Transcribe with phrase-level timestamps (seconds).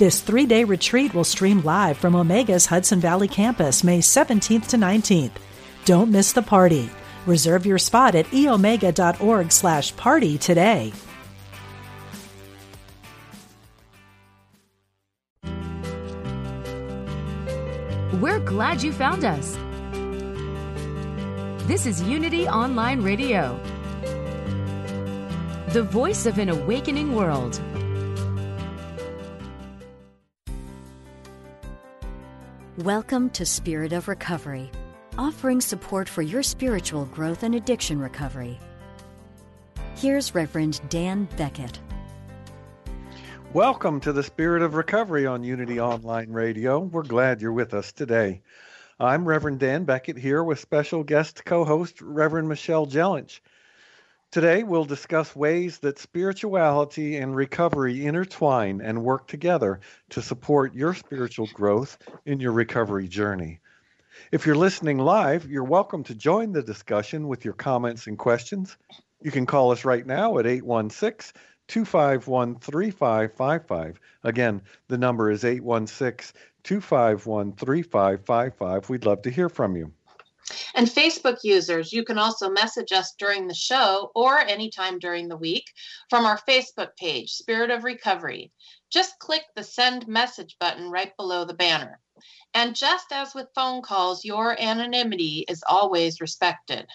[0.00, 4.78] This three day retreat will stream live from Omega's Hudson Valley campus May 17th to
[4.78, 5.32] 19th.
[5.84, 6.88] Don't miss the party.
[7.26, 10.94] Reserve your spot at eomega.org slash party today.
[18.22, 19.58] We're glad you found us.
[21.66, 23.60] This is Unity Online Radio,
[25.74, 27.60] the voice of an awakening world.
[32.78, 34.70] Welcome to Spirit of Recovery,
[35.18, 38.60] offering support for your spiritual growth and addiction recovery.
[39.96, 41.80] Here's Reverend Dan Beckett.
[43.52, 46.78] Welcome to the Spirit of Recovery on Unity Online Radio.
[46.78, 48.40] We're glad you're with us today.
[49.00, 53.40] I'm Reverend Dan Beckett here with special guest co host Reverend Michelle Jellinch.
[54.32, 60.94] Today, we'll discuss ways that spirituality and recovery intertwine and work together to support your
[60.94, 63.58] spiritual growth in your recovery journey.
[64.30, 68.76] If you're listening live, you're welcome to join the discussion with your comments and questions.
[69.20, 71.32] You can call us right now at 816
[71.66, 73.98] 251 3555.
[74.22, 78.88] Again, the number is 816 251 3555.
[78.88, 79.92] We'd love to hear from you.
[80.74, 85.36] And Facebook users, you can also message us during the show or anytime during the
[85.36, 85.64] week
[86.08, 88.52] from our Facebook page, Spirit of Recovery.
[88.90, 92.00] Just click the send message button right below the banner.
[92.54, 96.86] And just as with phone calls, your anonymity is always respected.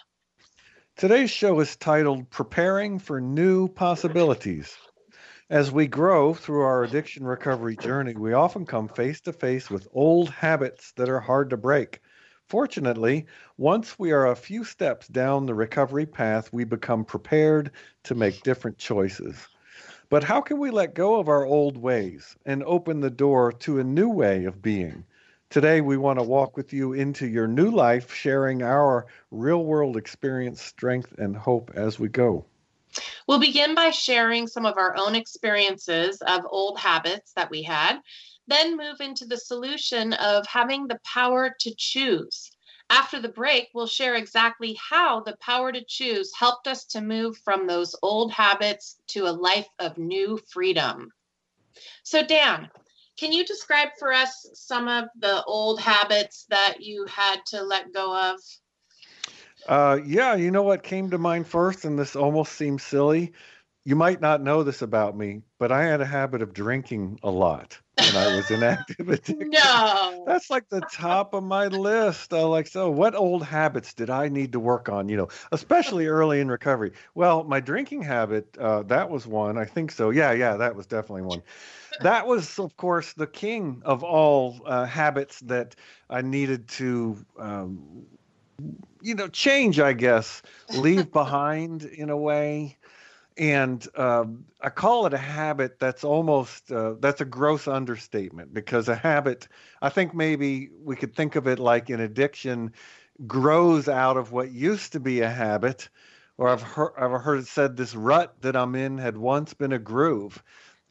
[0.98, 4.78] Today's show is titled Preparing for New Possibilities.
[5.50, 9.88] As we grow through our addiction recovery journey, we often come face to face with
[9.94, 12.00] old habits that are hard to break.
[12.56, 13.26] Fortunately,
[13.58, 17.70] once we are a few steps down the recovery path, we become prepared
[18.04, 19.36] to make different choices.
[20.08, 23.80] But how can we let go of our old ways and open the door to
[23.80, 25.04] a new way of being?
[25.50, 29.98] Today, we want to walk with you into your new life, sharing our real world
[29.98, 32.46] experience, strength, and hope as we go.
[33.28, 38.00] We'll begin by sharing some of our own experiences of old habits that we had
[38.48, 42.52] then move into the solution of having the power to choose.
[42.90, 47.38] After the break, we'll share exactly how the power to choose helped us to move
[47.40, 51.10] from those old habits to a life of new freedom.
[52.04, 52.70] So, Dan,
[53.18, 57.94] can you describe for us some of the old habits that you had to let
[57.94, 58.40] go of?
[59.68, 63.34] Uh, yeah, you know what came to mind first, and this almost seems silly.
[63.88, 67.30] You might not know this about me, but I had a habit of drinking a
[67.30, 69.52] lot when I was in active addiction.
[69.52, 70.24] No.
[70.26, 72.34] That's like the top of my list.
[72.34, 76.08] I like, so what old habits did I need to work on, you know, especially
[76.08, 76.94] early in recovery?
[77.14, 79.56] Well, my drinking habit, uh, that was one.
[79.56, 80.10] I think so.
[80.10, 81.44] Yeah, yeah, that was definitely one.
[82.02, 85.76] That was, of course, the king of all uh, habits that
[86.10, 88.08] I needed to, um,
[89.02, 90.42] you know, change, I guess,
[90.74, 92.78] leave behind in a way
[93.38, 98.88] and um, I call it a habit that's almost uh, that's a gross understatement because
[98.88, 99.48] a habit
[99.82, 102.72] I think maybe we could think of it like an addiction
[103.28, 105.90] grows out of what used to be a habit
[106.38, 109.74] or I've heard I've heard it said this rut that I'm in had once been
[109.74, 110.42] a groove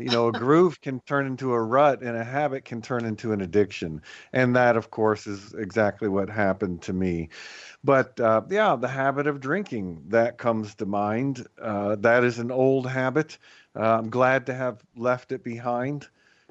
[0.05, 3.33] you know a groove can turn into a rut and a habit can turn into
[3.33, 4.03] an addiction.
[4.35, 7.31] And that of course is exactly what happened to me.
[7.83, 12.51] But uh, yeah the habit of drinking that comes to mind uh, that is an
[12.51, 13.39] old habit.
[13.75, 16.07] Uh, i'm glad to have left it behind.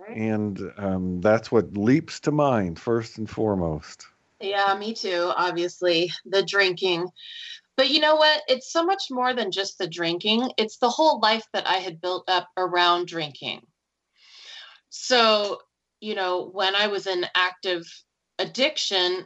[0.10, 4.08] And um, that's what leaps to mind first and foremost.
[4.42, 7.08] Yeah me too obviously the drinking
[7.76, 8.42] but you know what?
[8.48, 12.02] It's so much more than just the drinking, it's the whole life that I had
[12.02, 13.62] built up around drinking.
[14.90, 15.60] So,
[16.00, 17.84] you know, when I was in active
[18.38, 19.26] addiction,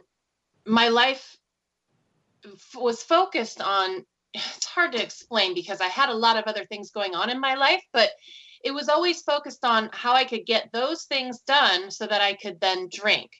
[0.66, 1.36] my life
[2.74, 4.04] was focused on
[4.34, 7.40] it's hard to explain because I had a lot of other things going on in
[7.40, 8.10] my life, but
[8.64, 12.34] it was always focused on how I could get those things done so that I
[12.34, 13.30] could then drink.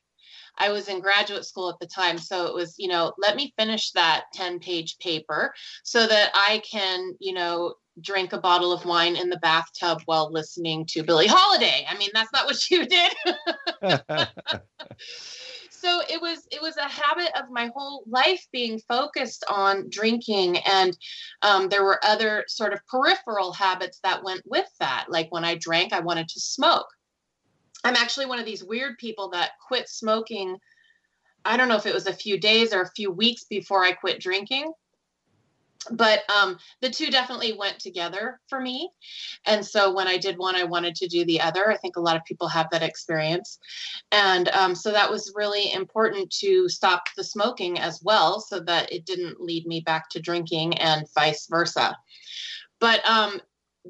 [0.59, 2.19] I was in graduate school at the time.
[2.19, 6.63] So it was, you know, let me finish that 10 page paper so that I
[6.71, 11.27] can, you know, drink a bottle of wine in the bathtub while listening to Billie
[11.27, 11.87] Holiday.
[11.89, 13.13] I mean, that's not what you did.
[15.79, 20.59] so it was it was a habit of my whole life being focused on drinking
[20.59, 20.97] and
[21.43, 25.55] um, there were other sort of peripheral habits that went with that like when i
[25.55, 26.89] drank i wanted to smoke
[27.85, 30.57] i'm actually one of these weird people that quit smoking
[31.45, 33.93] i don't know if it was a few days or a few weeks before i
[33.93, 34.73] quit drinking
[35.93, 38.91] but um, the two definitely went together for me.
[39.47, 41.71] And so when I did one, I wanted to do the other.
[41.71, 43.59] I think a lot of people have that experience.
[44.13, 48.93] And um, so that was really important to stop the smoking as well so that
[48.93, 51.97] it didn't lead me back to drinking and vice versa.
[52.81, 53.41] But um,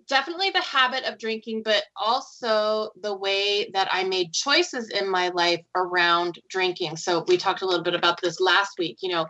[0.06, 5.28] definitely the habit of drinking, but also the way that I made choices in my
[5.28, 6.96] life around drinking.
[6.96, 9.26] So we talked a little bit about this last week, you know,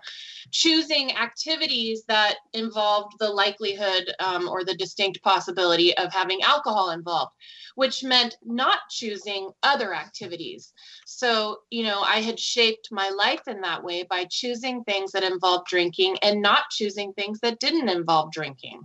[0.51, 7.33] choosing activities that involved the likelihood um, or the distinct possibility of having alcohol involved,
[7.75, 10.73] which meant not choosing other activities.
[11.07, 15.25] So, you know, I had shaped my life in that way by choosing things that
[15.25, 18.83] involved drinking and not choosing things that didn't involve drinking.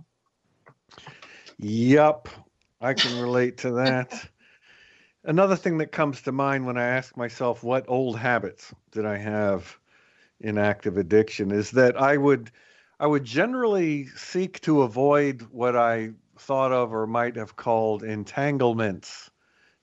[1.66, 2.28] Yep,
[2.82, 4.28] I can relate to that.
[5.24, 9.16] Another thing that comes to mind when I ask myself what old habits did I
[9.16, 9.78] have
[10.40, 12.50] in active addiction is that I would
[13.00, 19.30] I would generally seek to avoid what I thought of or might have called entanglements.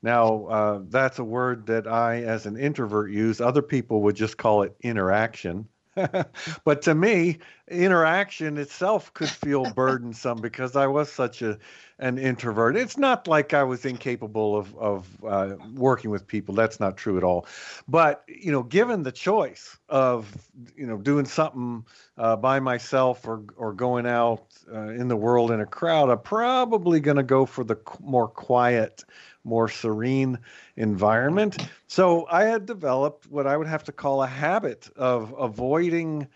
[0.03, 3.41] Now, uh, that's a word that I, as an introvert, use.
[3.41, 5.67] Other people would just call it interaction.
[6.63, 7.39] but to me,
[7.71, 11.57] interaction itself could feel burdensome because I was such a
[11.99, 12.75] an introvert.
[12.75, 16.55] It's not like I was incapable of of uh, working with people.
[16.55, 17.45] That's not true at all.
[17.87, 20.35] But you know, given the choice of
[20.75, 21.85] you know doing something
[22.17, 26.19] uh, by myself or or going out uh, in the world in a crowd, I'm
[26.19, 29.03] probably going to go for the more quiet
[29.43, 30.37] more serene
[30.75, 31.57] environment.
[31.87, 36.27] So I had developed what I would have to call a habit of avoiding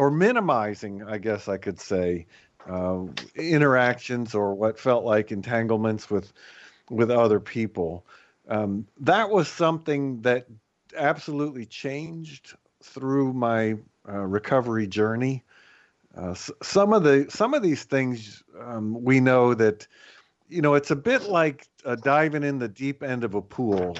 [0.00, 2.26] or minimizing, I guess I could say,
[2.66, 3.04] uh,
[3.34, 6.32] interactions or what felt like entanglements with
[6.88, 8.06] with other people.
[8.48, 10.46] Um, that was something that
[10.96, 13.76] absolutely changed through my
[14.08, 15.44] uh, recovery journey.
[16.16, 16.32] Uh,
[16.62, 19.86] some of the some of these things um, we know that
[20.48, 23.98] you know, it's a bit like uh, diving in the deep end of a pool.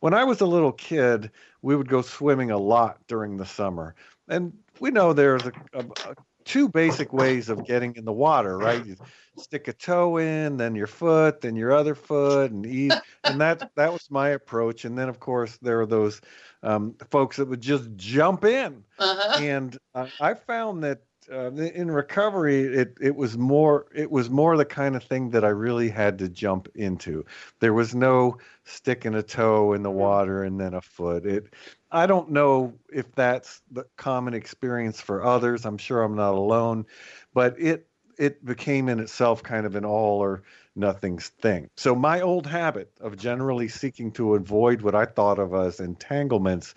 [0.00, 3.94] When I was a little kid, we would go swimming a lot during the summer,
[4.28, 6.14] and we know there's a, a, a
[6.44, 8.84] two basic ways of getting in the water, right?
[8.84, 8.96] You
[9.36, 12.92] stick a toe in, then your foot, then your other foot, and.
[13.28, 14.84] And that that was my approach.
[14.84, 16.20] And then, of course, there are those
[16.62, 18.84] um, folks that would just jump in.
[18.98, 19.42] Uh-huh.
[19.42, 24.56] And uh, I found that uh, in recovery, it it was more it was more
[24.56, 27.24] the kind of thing that I really had to jump into.
[27.60, 29.98] There was no sticking a toe in the mm-hmm.
[29.98, 31.26] water and then a foot.
[31.26, 31.52] It
[31.96, 35.64] I don't know if that's the common experience for others.
[35.64, 36.84] I'm sure I'm not alone,
[37.32, 37.88] but it
[38.18, 40.42] it became in itself kind of an all or
[40.74, 41.70] nothing thing.
[41.76, 46.74] So my old habit of generally seeking to avoid what I thought of as entanglements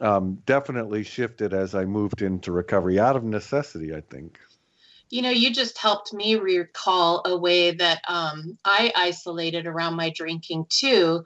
[0.00, 4.38] um, definitely shifted as I moved into recovery out of necessity, I think.
[5.10, 10.10] You know, you just helped me recall a way that um, I isolated around my
[10.10, 11.24] drinking too.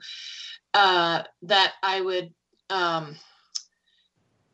[0.73, 2.31] Uh, that I would
[2.69, 3.15] um,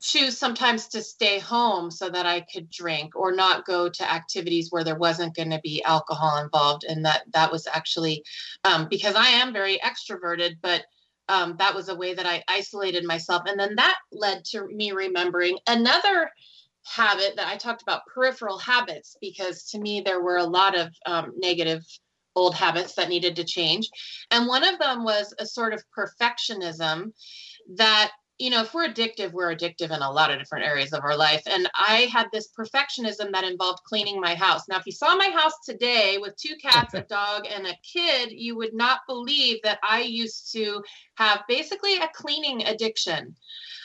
[0.02, 4.72] choose sometimes to stay home so that I could drink or not go to activities
[4.72, 6.84] where there wasn't going to be alcohol involved.
[6.84, 8.24] And that that was actually
[8.64, 10.84] um, because I am very extroverted, but
[11.28, 13.44] um, that was a way that I isolated myself.
[13.48, 16.30] And then that led to me remembering another
[16.84, 20.94] habit that I talked about peripheral habits, because to me, there were a lot of
[21.08, 21.82] um, negative
[22.36, 23.90] old habits that needed to change.
[24.30, 27.14] And one of them was a sort of perfectionism
[27.76, 31.04] that you know, if we're addictive, we're addictive in a lot of different areas of
[31.04, 31.42] our life.
[31.50, 34.68] And I had this perfectionism that involved cleaning my house.
[34.68, 38.34] Now, if you saw my house today with two cats, a dog, and a kid,
[38.34, 40.84] you would not believe that I used to
[41.16, 43.36] have basically a cleaning addiction.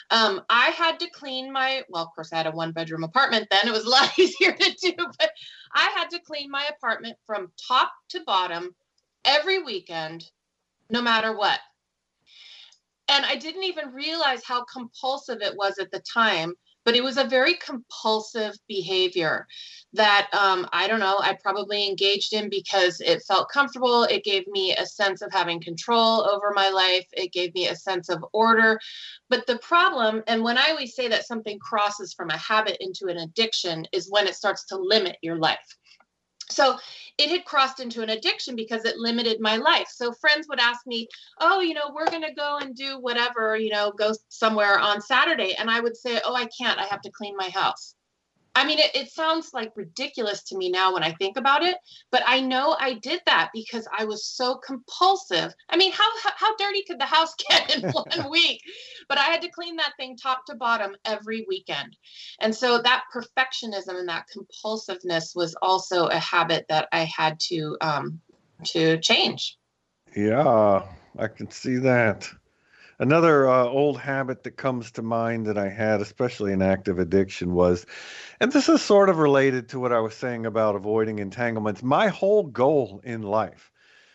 [0.09, 3.47] Um, I had to clean my, well, of course, I had a one bedroom apartment
[3.49, 3.69] then.
[3.69, 5.31] It was a lot easier to do, but
[5.73, 8.75] I had to clean my apartment from top to bottom
[9.23, 10.25] every weekend,
[10.89, 11.61] no matter what
[13.11, 16.53] and I didn't even realize how compulsive it was at the time.
[16.83, 19.45] But it was a very compulsive behavior
[19.93, 24.03] that um, I don't know, I probably engaged in because it felt comfortable.
[24.05, 27.05] It gave me a sense of having control over my life.
[27.13, 28.79] It gave me a sense of order.
[29.29, 33.11] But the problem, and when I always say that something crosses from a habit into
[33.11, 35.77] an addiction, is when it starts to limit your life
[36.51, 36.77] So
[37.17, 39.87] it had crossed into an addiction because it limited my life.
[39.89, 41.07] So friends would ask me,
[41.39, 45.01] "Oh, you know, we're going to go and do whatever, you know, go somewhere on
[45.01, 46.79] Saturday." And I would say, "Oh, I can't.
[46.79, 47.95] I have to clean my house."
[48.53, 51.77] I mean, it, it, sounds like ridiculous to me now when I think about it,
[52.11, 55.53] but I know I did that because I was so compulsive.
[55.69, 58.61] I mean, how how, how dirty could the house get in one week?
[59.07, 61.95] But I had to clean that thing top to bottom every weekend,
[62.41, 67.77] and so that perfectionism and that compulsiveness was also a habit that I had to
[67.79, 68.19] um,
[68.65, 69.57] to change.
[70.15, 70.83] Yeah,
[71.17, 72.29] I can see that.
[73.01, 77.55] Another uh, old habit that comes to mind that I had, especially in active addiction,
[77.55, 77.83] was,
[78.39, 81.81] and this is sort of related to what I was saying about avoiding entanglements.
[81.81, 83.71] My whole goal in life,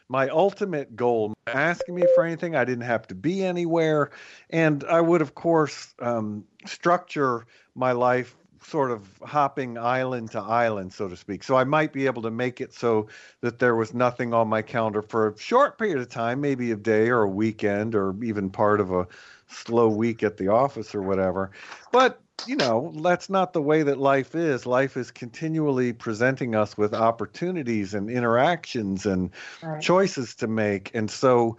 [0.09, 4.13] my ultimate goal, asking me for anything, I didn't have to be anywhere.
[4.51, 10.93] And I would, of course, um, structure my life sort of hopping island to island,
[10.93, 11.45] so to speak.
[11.45, 13.07] So I might be able to make it so
[13.41, 16.77] that there was nothing on my calendar for a short period of time, maybe a
[16.77, 19.07] day or a weekend or even part of a
[19.49, 21.53] slow week at the office or whatever.
[21.93, 24.67] But you know, that's not the way that life is.
[24.67, 29.31] Life is continually presenting us with opportunities and interactions and
[29.63, 29.81] right.
[29.81, 30.91] choices to make.
[30.95, 31.57] And so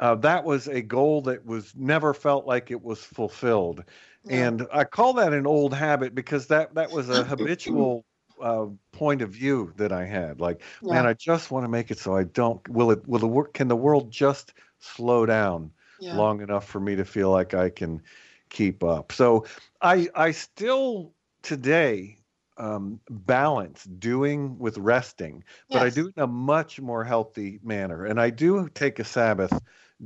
[0.00, 3.84] uh, that was a goal that was never felt like it was fulfilled.
[4.28, 8.04] And I call that an old habit because that that was a habitual
[8.40, 10.40] uh, point of view that I had.
[10.40, 10.94] Like, yeah.
[10.94, 12.66] man, I just want to make it so I don't.
[12.68, 13.06] Will it?
[13.06, 13.54] Will the work?
[13.54, 16.16] Can the world just slow down yeah.
[16.16, 18.02] long enough for me to feel like I can
[18.50, 19.12] keep up?
[19.12, 19.46] So
[19.80, 22.18] I I still today
[22.58, 25.84] um, balance doing with resting, but yes.
[25.84, 28.06] I do it in a much more healthy manner.
[28.06, 29.52] And I do take a Sabbath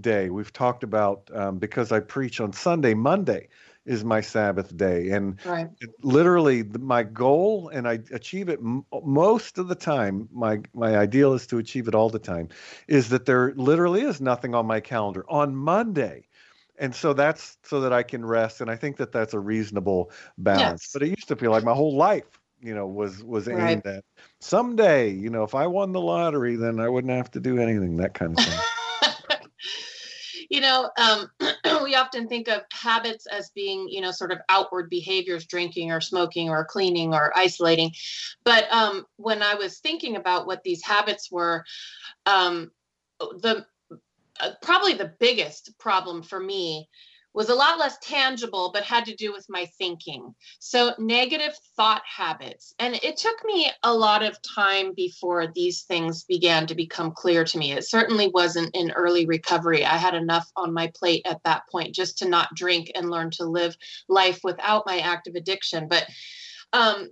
[0.00, 0.30] day.
[0.30, 3.48] We've talked about um, because I preach on Sunday, Monday
[3.86, 5.10] is my Sabbath day.
[5.10, 5.68] And right.
[6.02, 10.28] literally, my goal, and I achieve it m- most of the time.
[10.32, 12.48] My my ideal is to achieve it all the time.
[12.88, 16.26] Is that there literally is nothing on my calendar on Monday.
[16.78, 20.10] And so that's so that I can rest, and I think that that's a reasonable
[20.38, 20.82] balance.
[20.84, 20.90] Yes.
[20.92, 22.24] But it used to feel like my whole life,
[22.62, 23.86] you know, was was aimed right.
[23.86, 24.04] at
[24.40, 27.96] someday, you know, if I won the lottery, then I wouldn't have to do anything,
[27.98, 28.79] that kind of thing.
[30.50, 31.30] You know, um,
[31.84, 36.00] we often think of habits as being, you know, sort of outward behaviors, drinking or
[36.00, 37.92] smoking or cleaning or isolating.
[38.44, 41.64] But um, when I was thinking about what these habits were,
[42.26, 42.72] um,
[43.20, 43.64] the
[44.40, 46.88] uh, probably the biggest problem for me
[47.32, 50.34] was a lot less tangible, but had to do with my thinking.
[50.58, 52.74] So, negative thought habits.
[52.78, 57.44] And it took me a lot of time before these things began to become clear
[57.44, 57.72] to me.
[57.72, 59.84] It certainly wasn't in early recovery.
[59.84, 63.30] I had enough on my plate at that point just to not drink and learn
[63.32, 63.76] to live
[64.08, 65.88] life without my active addiction.
[65.88, 66.06] But,
[66.72, 67.10] um,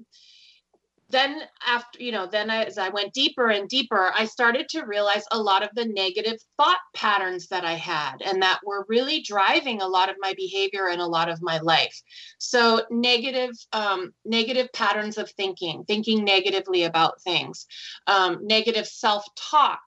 [1.10, 5.24] then after you know then as i went deeper and deeper i started to realize
[5.30, 9.80] a lot of the negative thought patterns that i had and that were really driving
[9.80, 12.02] a lot of my behavior and a lot of my life.
[12.38, 17.66] So negative um, negative patterns of thinking thinking negatively about things
[18.06, 19.80] um, negative self-talk.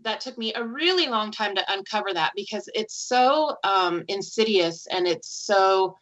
[0.00, 4.86] That took me a really long time to uncover that because it's so um, insidious
[4.86, 5.96] and it's so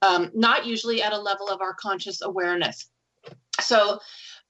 [0.00, 2.88] um, not usually at a level of our conscious awareness
[3.60, 3.98] so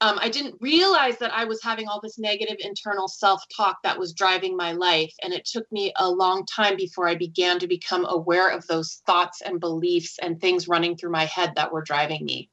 [0.00, 3.98] um, I didn't realize that I was having all this negative internal self talk that
[3.98, 5.12] was driving my life.
[5.22, 9.02] And it took me a long time before I began to become aware of those
[9.06, 12.48] thoughts and beliefs and things running through my head that were driving me.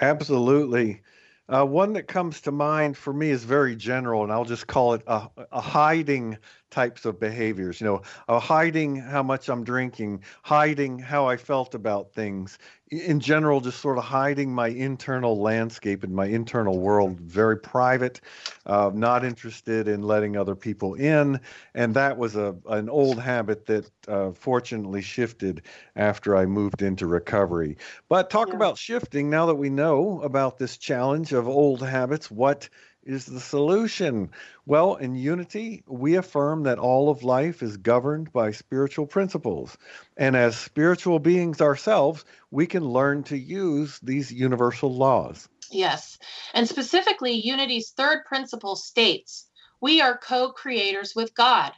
[0.00, 1.02] Absolutely.
[1.48, 4.94] Uh, one that comes to mind for me is very general, and I'll just call
[4.94, 6.38] it a, a hiding
[6.72, 7.80] types of behaviors.
[7.80, 12.58] You know, uh, hiding how much I'm drinking, hiding how I felt about things,
[12.92, 18.20] in general, just sort of hiding my internal landscape and my internal world, very private,
[18.66, 21.40] uh, not interested in letting other people in.
[21.74, 25.62] And that was a an old habit that uh, fortunately shifted
[25.96, 27.78] after I moved into recovery.
[28.08, 28.56] But talk yeah.
[28.56, 32.30] about shifting now that we know about this challenge of old habits.
[32.30, 32.68] What
[33.04, 34.30] is the solution?
[34.66, 39.76] Well, in unity, we affirm that all of life is governed by spiritual principles.
[40.16, 45.48] And as spiritual beings ourselves, we can learn to use these universal laws.
[45.70, 46.18] Yes.
[46.54, 49.48] And specifically, Unity's third principle states
[49.80, 51.72] we are co creators with God,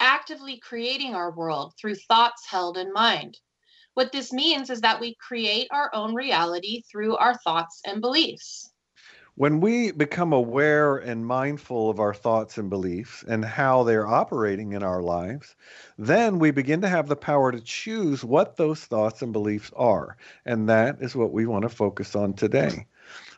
[0.00, 3.38] actively creating our world through thoughts held in mind.
[3.92, 8.71] What this means is that we create our own reality through our thoughts and beliefs.
[9.42, 14.72] When we become aware and mindful of our thoughts and beliefs and how they're operating
[14.72, 15.56] in our lives,
[15.98, 20.16] then we begin to have the power to choose what those thoughts and beliefs are.
[20.46, 22.86] And that is what we want to focus on today.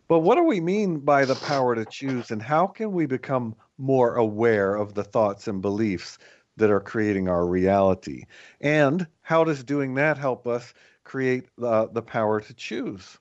[0.06, 3.54] But what do we mean by the power to choose, and how can we become
[3.78, 6.18] more aware of the thoughts and beliefs
[6.58, 8.24] that are creating our reality?
[8.60, 13.16] And how does doing that help us create the, the power to choose?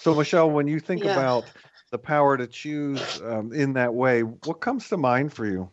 [0.00, 1.12] So, Michelle, when you think yeah.
[1.12, 1.50] about
[1.92, 5.70] the power to choose um, in that way, what comes to mind for you?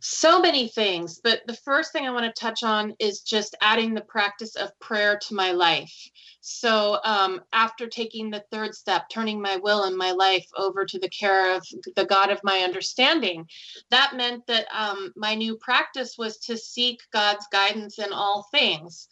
[0.00, 3.94] So many things, but the first thing I want to touch on is just adding
[3.94, 5.94] the practice of prayer to my life.
[6.40, 10.98] So, um, after taking the third step, turning my will and my life over to
[10.98, 11.64] the care of
[11.94, 13.46] the God of my understanding,
[13.90, 19.08] that meant that um, my new practice was to seek God's guidance in all things.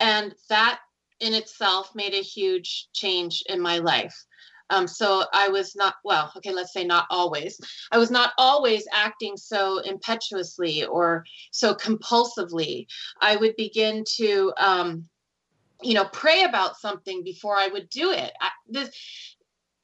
[0.00, 0.80] And that
[1.20, 4.26] in itself made a huge change in my life.
[4.72, 7.60] Um, so I was not, well, okay, let's say not always.
[7.92, 12.86] I was not always acting so impetuously or so compulsively.
[13.20, 15.04] I would begin to, um,
[15.82, 18.32] you know, pray about something before I would do it.
[18.40, 18.88] I, this,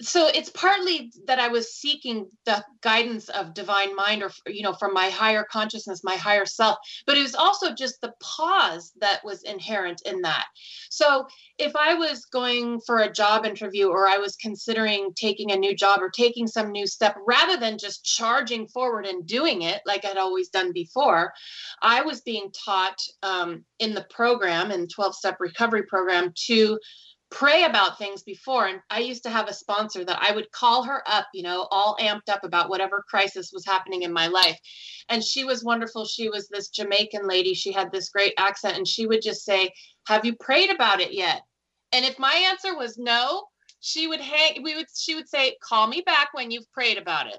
[0.01, 4.73] so it's partly that i was seeking the guidance of divine mind or you know
[4.73, 9.25] from my higher consciousness my higher self but it was also just the pause that
[9.25, 10.47] was inherent in that.
[10.91, 11.27] So
[11.59, 15.75] if i was going for a job interview or i was considering taking a new
[15.75, 20.05] job or taking some new step rather than just charging forward and doing it like
[20.05, 21.33] i'd always done before
[21.83, 26.79] i was being taught um, in the program in 12 step recovery program to
[27.31, 28.67] pray about things before.
[28.67, 31.69] And I used to have a sponsor that I would call her up, you know,
[31.71, 34.59] all amped up about whatever crisis was happening in my life.
[35.09, 36.05] And she was wonderful.
[36.05, 37.55] She was this Jamaican lady.
[37.55, 38.77] She had this great accent.
[38.77, 39.71] And she would just say,
[40.07, 41.43] Have you prayed about it yet?
[41.93, 43.45] And if my answer was no,
[43.81, 47.27] she would hang, we would, she would say, Call me back when you've prayed about
[47.27, 47.39] it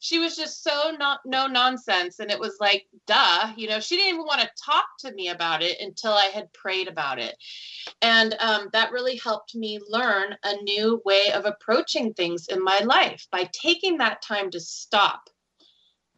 [0.00, 2.18] she was just so not no nonsense.
[2.18, 5.28] And it was like duh you know she didn't even want to talk to me
[5.28, 7.36] about it until i had prayed about it.
[8.02, 12.80] And um, that really helped me learn a new way of approaching things in my
[12.80, 15.28] life by taking that time to stop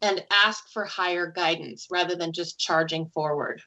[0.01, 3.61] and ask for higher guidance rather than just charging forward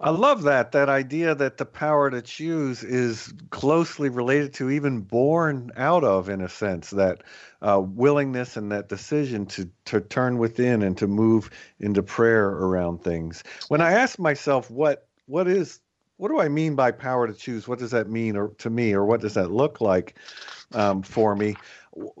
[0.00, 5.00] I love that that idea that the power to choose is closely related to even
[5.00, 7.24] born out of in a sense that
[7.62, 13.02] uh, willingness and that decision to to turn within and to move into prayer around
[13.02, 13.42] things.
[13.66, 15.80] When I ask myself what what is
[16.16, 17.66] what do I mean by power to choose?
[17.66, 20.16] What does that mean or to me or what does that look like
[20.72, 21.56] um, for me?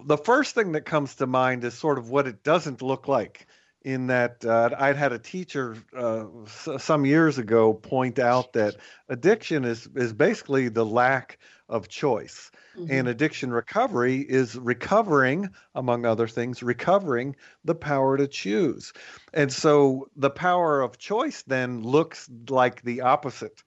[0.04, 3.46] The first thing that comes to mind is sort of what it doesn't look like
[3.82, 8.76] in that uh, I'd had a teacher uh, some years ago point out that
[9.08, 11.38] addiction is is basically the lack
[11.68, 12.50] of choice.
[12.76, 12.92] Mm-hmm.
[12.92, 18.92] And addiction recovery is recovering, among other things, recovering the power to choose.
[19.34, 23.62] And so the power of choice then looks like the opposite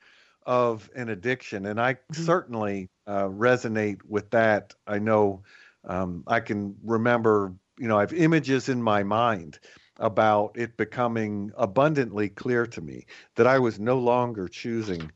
[0.46, 1.66] of an addiction.
[1.66, 2.24] And I mm-hmm.
[2.24, 4.74] certainly uh, resonate with that.
[4.88, 5.44] I know
[5.86, 9.60] um, I can remember, you know, I have images in my mind
[10.02, 15.12] about it becoming abundantly clear to me that I was no longer choosing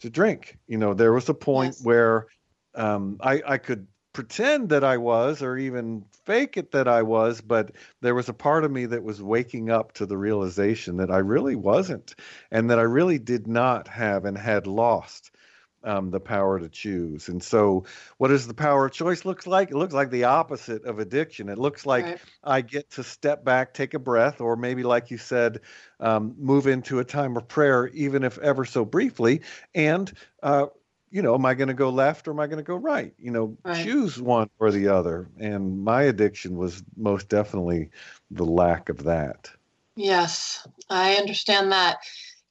[0.00, 0.58] to drink.
[0.66, 1.84] You know, there was a point yes.
[1.84, 2.26] where
[2.74, 7.40] um, I, I could pretend that I was, or even fake it that I was,
[7.40, 11.10] but there was a part of me that was waking up to the realization that
[11.10, 12.14] I really wasn't,
[12.50, 15.30] and that I really did not have and had lost
[15.84, 17.28] um, the power to choose.
[17.28, 17.84] And so,
[18.18, 19.70] what does the power of choice look like?
[19.70, 21.48] It looks like the opposite of addiction.
[21.48, 22.20] It looks like right.
[22.44, 25.60] I get to step back, take a breath, or maybe, like you said,
[26.00, 29.42] um, move into a time of prayer, even if ever so briefly.
[29.74, 30.66] And, uh,
[31.10, 33.12] you know, am I going to go left or am I going to go right?
[33.18, 33.84] You know, right.
[33.84, 35.28] choose one or the other.
[35.38, 37.90] And my addiction was most definitely
[38.30, 39.50] the lack of that.
[39.94, 41.98] Yes, I understand that.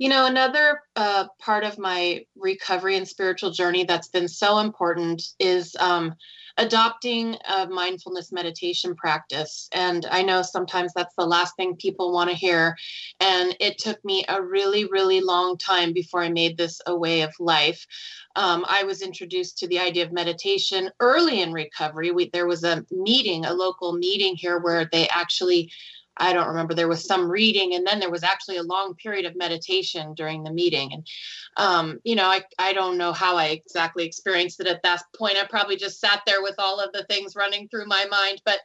[0.02, 5.22] You know, another uh, part of my recovery and spiritual journey that's been so important
[5.38, 6.16] is um,
[6.58, 9.70] adopting a mindfulness meditation practice.
[9.72, 12.76] And I know sometimes that's the last thing people want to hear.
[13.20, 17.22] And it took me a really, really long time before I made this a way
[17.22, 17.86] of life.
[18.36, 22.10] Um, I was introduced to the idea of meditation early in recovery.
[22.10, 25.72] We, there was a meeting, a local meeting here, where they actually
[26.22, 26.74] I don't remember.
[26.74, 30.44] There was some reading, and then there was actually a long period of meditation during
[30.44, 30.94] the meeting.
[30.94, 31.08] And,
[31.58, 35.38] um, you know, I, I don't know how I exactly experienced it at that point.
[35.38, 38.42] I probably just sat there with all of the things running through my mind.
[38.46, 38.60] But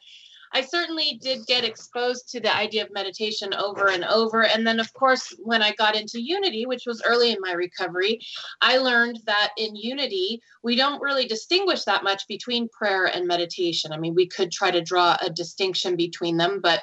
[0.53, 4.45] I certainly did get exposed to the idea of meditation over and over.
[4.45, 8.21] And then, of course, when I got into Unity, which was early in my recovery,
[8.61, 13.93] I learned that in Unity, we don't really distinguish that much between prayer and meditation.
[13.93, 16.81] I mean, we could try to draw a distinction between them, but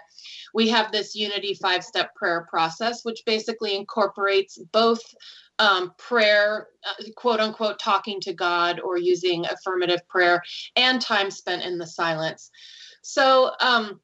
[0.53, 5.01] we have this Unity five step prayer process, which basically incorporates both
[5.59, 10.41] um, prayer, uh, quote unquote, talking to God or using affirmative prayer,
[10.75, 12.51] and time spent in the silence.
[13.01, 13.99] So, um,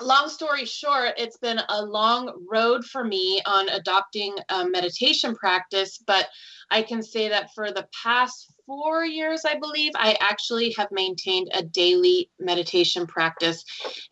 [0.00, 5.98] long story short, it's been a long road for me on adopting a meditation practice,
[5.98, 6.28] but
[6.70, 11.50] I can say that for the past four years, I believe, I actually have maintained
[11.52, 13.64] a daily meditation practice.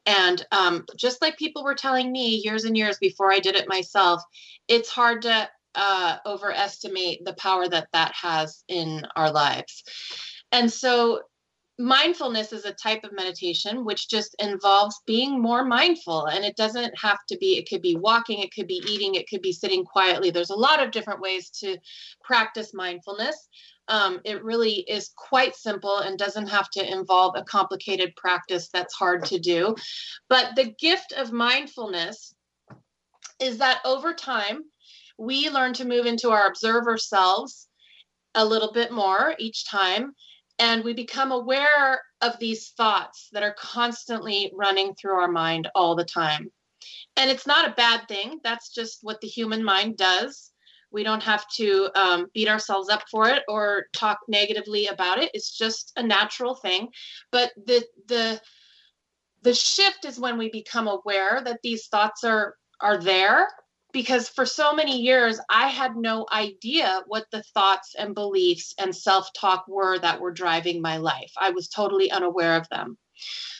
[0.07, 3.68] And um, just like people were telling me years and years before I did it
[3.68, 4.23] myself,
[4.68, 9.83] it's hard to uh, overestimate the power that that has in our lives.
[10.51, 11.23] And so,
[11.83, 16.27] mindfulness is a type of meditation which just involves being more mindful.
[16.27, 19.29] And it doesn't have to be, it could be walking, it could be eating, it
[19.29, 20.31] could be sitting quietly.
[20.31, 21.77] There's a lot of different ways to
[22.23, 23.49] practice mindfulness.
[23.88, 28.95] Um, it really is quite simple and doesn't have to involve a complicated practice that's
[28.95, 29.75] hard to do.
[30.29, 32.35] But the gift of mindfulness
[33.40, 34.61] is that over time,
[35.18, 37.68] we learn to move into our observer selves
[38.35, 40.14] a little bit more each time.
[40.62, 45.96] And we become aware of these thoughts that are constantly running through our mind all
[45.96, 46.53] the time.
[47.16, 48.38] And it's not a bad thing.
[48.44, 50.53] That's just what the human mind does.
[50.92, 55.33] We don't have to um, beat ourselves up for it or talk negatively about it.
[55.35, 56.90] It's just a natural thing.
[57.33, 58.40] But the the
[59.42, 63.48] the shift is when we become aware that these thoughts are are there
[63.92, 68.94] because for so many years I had no idea what the thoughts and beliefs and
[68.94, 71.33] self talk were that were driving my life.
[71.38, 72.98] I was totally unaware of them.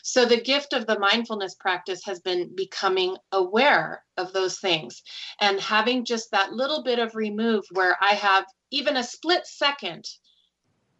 [0.03, 5.01] So, the gift of the mindfulness practice has been becoming aware of those things
[5.39, 10.09] and having just that little bit of remove where I have even a split second,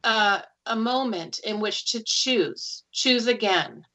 [0.04, 3.86] uh, a moment in which to choose, choose again,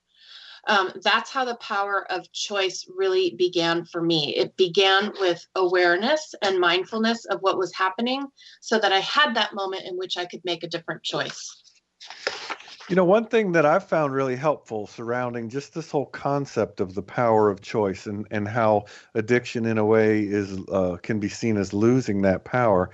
[0.68, 4.36] um, that's how the power of choice really began for me.
[4.36, 8.26] It began with awareness and mindfulness of what was happening
[8.60, 11.62] so that I had that moment in which I could make a different choice.
[12.88, 16.94] You know, one thing that I've found really helpful surrounding just this whole concept of
[16.94, 21.28] the power of choice and, and how addiction, in a way, is uh, can be
[21.28, 22.88] seen as losing that power,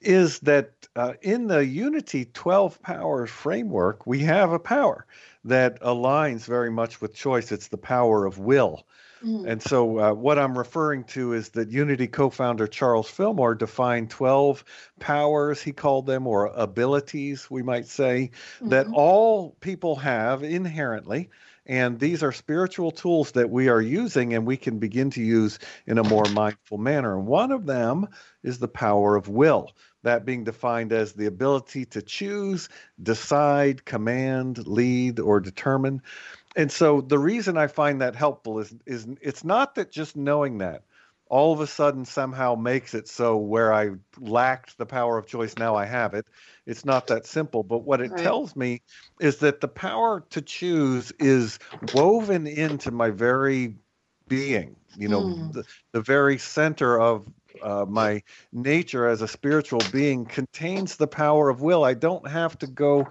[0.00, 5.06] is that uh, in the Unity 12 Powers framework, we have a power
[5.44, 7.52] that aligns very much with choice.
[7.52, 8.84] It's the power of will.
[9.24, 9.46] Mm.
[9.46, 14.10] And so, uh, what I'm referring to is that Unity co founder Charles Fillmore defined
[14.10, 14.64] 12
[14.98, 18.68] powers, he called them, or abilities, we might say, mm-hmm.
[18.70, 21.30] that all people have inherently.
[21.68, 25.58] And these are spiritual tools that we are using and we can begin to use
[25.86, 27.16] in a more mindful manner.
[27.16, 28.06] And one of them
[28.44, 29.72] is the power of will
[30.06, 32.68] that being defined as the ability to choose,
[33.02, 36.00] decide, command, lead, or determine.
[36.56, 40.58] And so the reason I find that helpful is is it's not that just knowing
[40.58, 40.82] that
[41.28, 45.56] all of a sudden somehow makes it so where I lacked the power of choice
[45.58, 46.26] now I have it.
[46.66, 48.22] It's not that simple, but what it right.
[48.22, 48.82] tells me
[49.20, 51.58] is that the power to choose is
[51.92, 53.74] woven into my very
[54.28, 55.52] being, you know, mm.
[55.52, 57.28] the, the very center of
[57.62, 61.84] uh, my nature as a spiritual being contains the power of will.
[61.84, 63.08] I don't have to go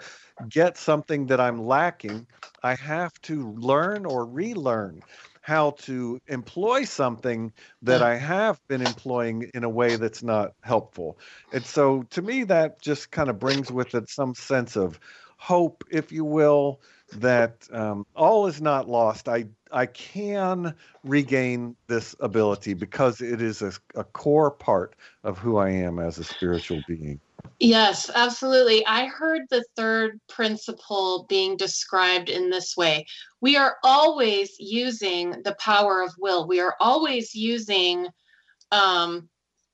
[0.49, 2.27] get something that I'm lacking.
[2.63, 5.03] I have to learn or relearn
[5.41, 11.19] how to employ something that I have been employing in a way that's not helpful.
[11.51, 14.99] And so to me, that just kind of brings with it some sense of
[15.37, 19.29] hope, if you will, that um, all is not lost.
[19.29, 25.57] I I can regain this ability because it is a, a core part of who
[25.57, 27.21] I am as a spiritual being.
[27.59, 28.85] Yes, absolutely.
[28.85, 33.05] I heard the third principle being described in this way.
[33.41, 36.47] We are always using the power of will.
[36.47, 38.07] We are always using
[38.71, 39.29] um,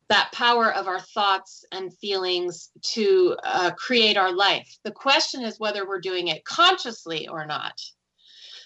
[0.09, 4.77] that power of our thoughts and feelings to uh, create our life.
[4.83, 7.79] The question is whether we're doing it consciously or not.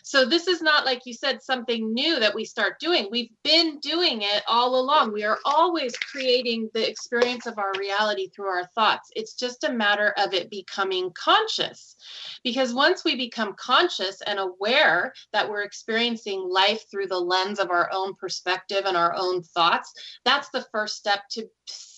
[0.07, 3.07] So this is not like you said something new that we start doing.
[3.09, 5.11] We've been doing it all along.
[5.11, 9.09] We are always creating the experience of our reality through our thoughts.
[9.15, 11.95] It's just a matter of it becoming conscious.
[12.43, 17.71] Because once we become conscious and aware that we're experiencing life through the lens of
[17.71, 19.91] our own perspective and our own thoughts,
[20.23, 21.49] that's the first step to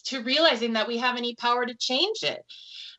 [0.06, 2.46] to realizing that we have any power to change it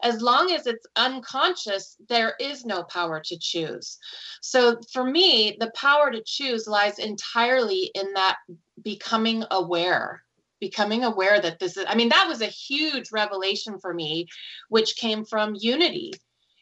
[0.02, 3.98] as long as it's unconscious, there is no power to choose.
[4.40, 8.37] So, for me, the power to choose lies entirely in that
[8.82, 10.22] becoming aware
[10.61, 14.26] becoming aware that this is i mean that was a huge revelation for me
[14.70, 16.12] which came from unity.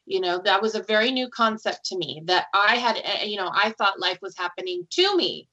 [0.04, 3.38] You know that was a very new concept to me that i had eh, you
[3.38, 5.48] know i thought life was happening to me.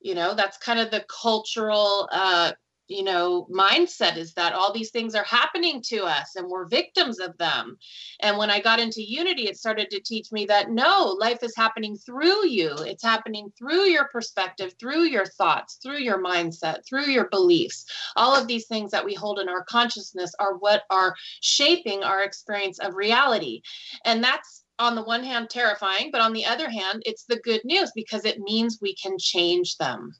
[0.00, 2.50] You know that's kind of the cultural uh
[2.92, 7.18] you know mindset is that all these things are happening to us and we're victims
[7.18, 7.78] of them.
[8.20, 11.56] And when i got into unity it started to teach me that no life is
[11.56, 12.74] happening through you.
[12.80, 17.86] It's happening through your perspective through your thoughts through your mindset through your beliefs.
[18.16, 22.22] All of these things that we hold in our consciousness are what are shaping our
[22.22, 23.62] experience of reality.
[24.04, 27.60] And that's on the one hand terrifying but on the other hand it's the good
[27.64, 30.14] news because it means we can change them.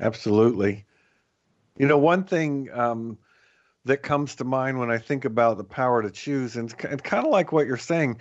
[0.00, 0.84] Absolutely
[1.78, 3.18] you know, one thing um,
[3.84, 7.26] that comes to mind when I think about the power to choose, and it's, kind
[7.26, 8.18] of like what you're saying,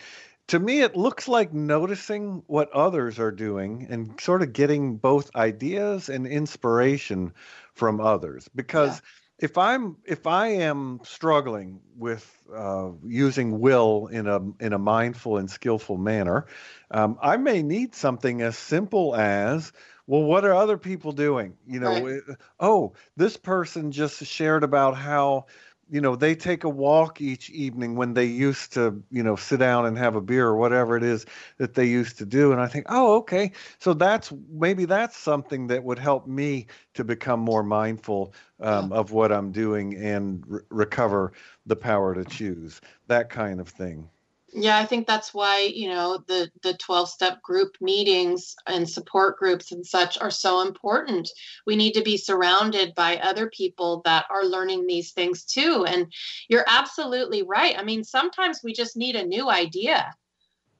[0.47, 5.33] to me, it looks like noticing what others are doing and sort of getting both
[5.35, 7.33] ideas and inspiration
[7.73, 8.49] from others.
[8.53, 9.01] Because
[9.39, 9.45] yeah.
[9.45, 15.37] if I'm if I am struggling with uh, using will in a in a mindful
[15.37, 16.45] and skillful manner,
[16.91, 19.71] um, I may need something as simple as
[20.07, 22.21] well what are other people doing you know right.
[22.59, 25.45] Oh this person just shared about how
[25.89, 29.59] you know they take a walk each evening when they used to you know sit
[29.59, 31.25] down and have a beer or whatever it is
[31.57, 35.67] that they used to do and i think oh okay so that's maybe that's something
[35.67, 38.97] that would help me to become more mindful um, yeah.
[38.97, 41.33] of what i'm doing and re- recover
[41.65, 44.09] the power to choose that kind of thing
[44.53, 49.37] yeah i think that's why you know the the 12 step group meetings and support
[49.37, 51.29] groups and such are so important.
[51.65, 55.85] We need to be surrounded by other people that are learning these things too.
[55.87, 56.11] And
[56.49, 57.77] you're absolutely right.
[57.77, 60.13] I mean sometimes we just need a new idea.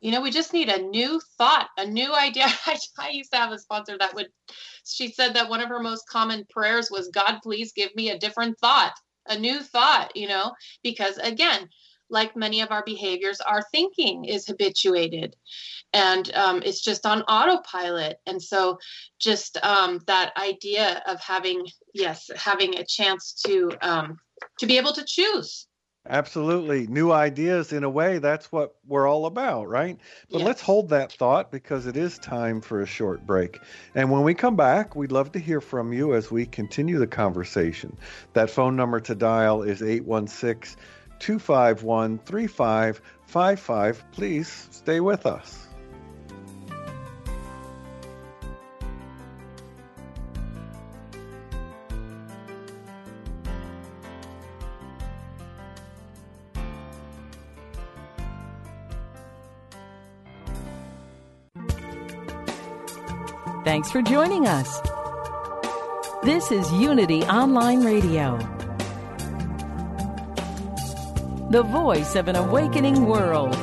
[0.02, 2.46] You know we just need a new thought a new idea.
[2.66, 4.28] I, I used to have a sponsor that would
[4.86, 8.20] she said that one of her most common prayers was god please give me a
[8.20, 8.94] different thought
[9.28, 10.52] a new thought you know
[10.84, 11.70] because again
[12.14, 15.36] like many of our behaviors, our thinking is habituated
[15.94, 18.20] and um, it's just on autopilot.
[18.26, 18.80] And so,
[19.20, 24.18] just um, that idea of having, yes, having a chance to um,
[24.60, 25.68] to be able to choose.
[26.10, 26.86] Absolutely.
[26.88, 29.98] New ideas, in a way, that's what we're all about, right?
[30.30, 30.46] But yes.
[30.46, 33.62] let's hold that thought because it is time for a short break.
[33.96, 37.08] And when we come back, we'd love to hear from you as we continue the
[37.08, 37.96] conversation.
[38.34, 40.76] That phone number to dial is 816-
[41.24, 44.04] 251 3555.
[44.12, 45.68] Please stay with us.
[63.64, 64.82] Thanks for joining us.
[66.24, 68.53] This is Unity Online Radio
[71.54, 73.56] the voice of an awakening world.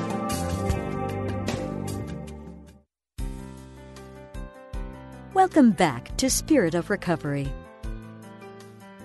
[5.34, 7.52] Welcome back to Spirit of Recovery.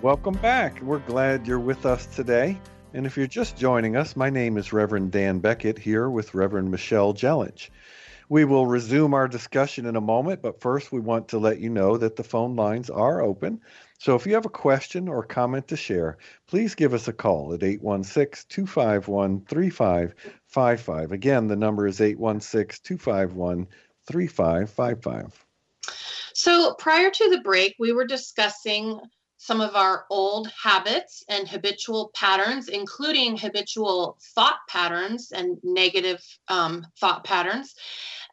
[0.03, 0.79] Welcome back.
[0.83, 2.61] We're glad you're with us today.
[2.93, 6.69] And if you're just joining us, my name is Reverend Dan Beckett here with Reverend
[6.69, 7.71] Michelle Jellich.
[8.29, 11.71] We will resume our discussion in a moment, but first we want to let you
[11.71, 13.61] know that the phone lines are open.
[13.99, 17.53] So if you have a question or comment to share, please give us a call
[17.53, 21.12] at 816 251 3555.
[21.12, 23.67] Again, the number is 816 251
[24.08, 25.45] 3555.
[26.34, 28.99] So prior to the break, we were discussing
[29.38, 36.86] some of our old habits and habitual patterns, including habitual thought patterns and negative um,
[36.99, 37.75] thought patterns,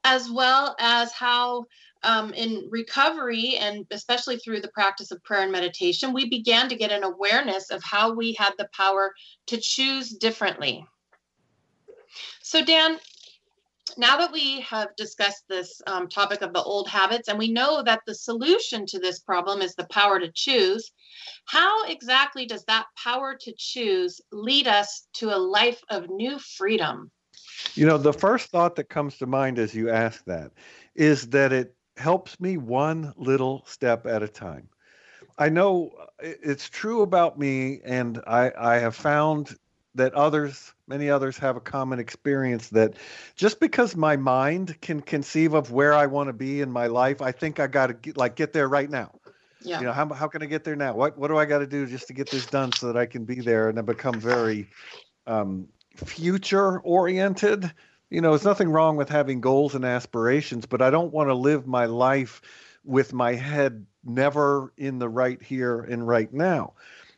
[0.04, 1.66] as well as how
[2.04, 6.76] um, in recovery and especially through the practice of prayer and meditation, we began to
[6.76, 9.12] get an awareness of how we had the power
[9.46, 10.84] to choose differently.
[12.42, 12.98] So, Dan,
[13.96, 17.82] now that we have discussed this um, topic of the old habits and we know
[17.82, 20.92] that the solution to this problem is the power to choose,
[21.46, 27.10] how exactly does that power to choose lead us to a life of new freedom?
[27.74, 30.52] You know, the first thought that comes to mind as you ask that
[30.94, 34.68] is that it helps me one little step at a time.
[35.38, 39.56] I know uh, it's true about me, and I, I have found
[39.94, 42.94] that others, many others, have a common experience that
[43.34, 47.20] just because my mind can conceive of where I want to be in my life,
[47.20, 49.12] I think I got to like get there right now.
[49.64, 49.80] Yeah.
[49.80, 50.94] You know, how, how can I get there now?
[50.94, 53.06] What what do I got to do just to get this done so that I
[53.06, 53.68] can be there?
[53.68, 54.68] And I become very
[55.26, 57.72] um, future oriented
[58.12, 61.34] you know, there's nothing wrong with having goals and aspirations, but I don't want to
[61.34, 62.42] live my life
[62.84, 66.74] with my head never in the right here and right now.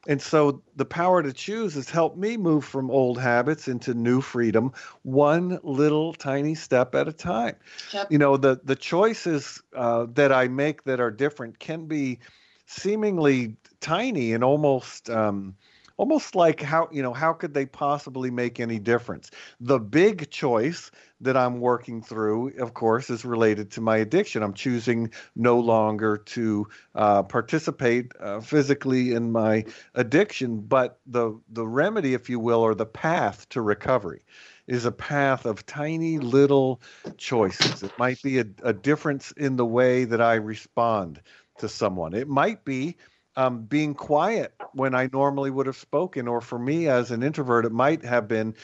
[0.06, 4.20] And so the power to choose has helped me move from old habits into new
[4.20, 7.56] freedom, one little tiny step at a time.
[7.92, 8.12] Yep.
[8.12, 12.20] You know, the the choices uh, that I make that are different can be
[12.66, 15.56] seemingly tiny and almost um,
[15.96, 19.30] almost like how you know how could they possibly make any difference?
[19.60, 24.42] The big choice that i'm working through of course is related to my addiction.
[24.42, 31.66] I'm choosing no longer to uh, participate uh, physically in my addiction but the the
[31.66, 34.22] remedy if you will or the path to recovery
[34.66, 36.80] is a path of tiny little
[37.18, 37.82] choices.
[37.82, 41.20] It might be a, a difference in the way that i respond
[41.58, 42.14] to someone.
[42.14, 42.96] It might be
[43.36, 47.64] um, being quiet when I normally would have spoken, or for me as an introvert,
[47.64, 48.54] it might have been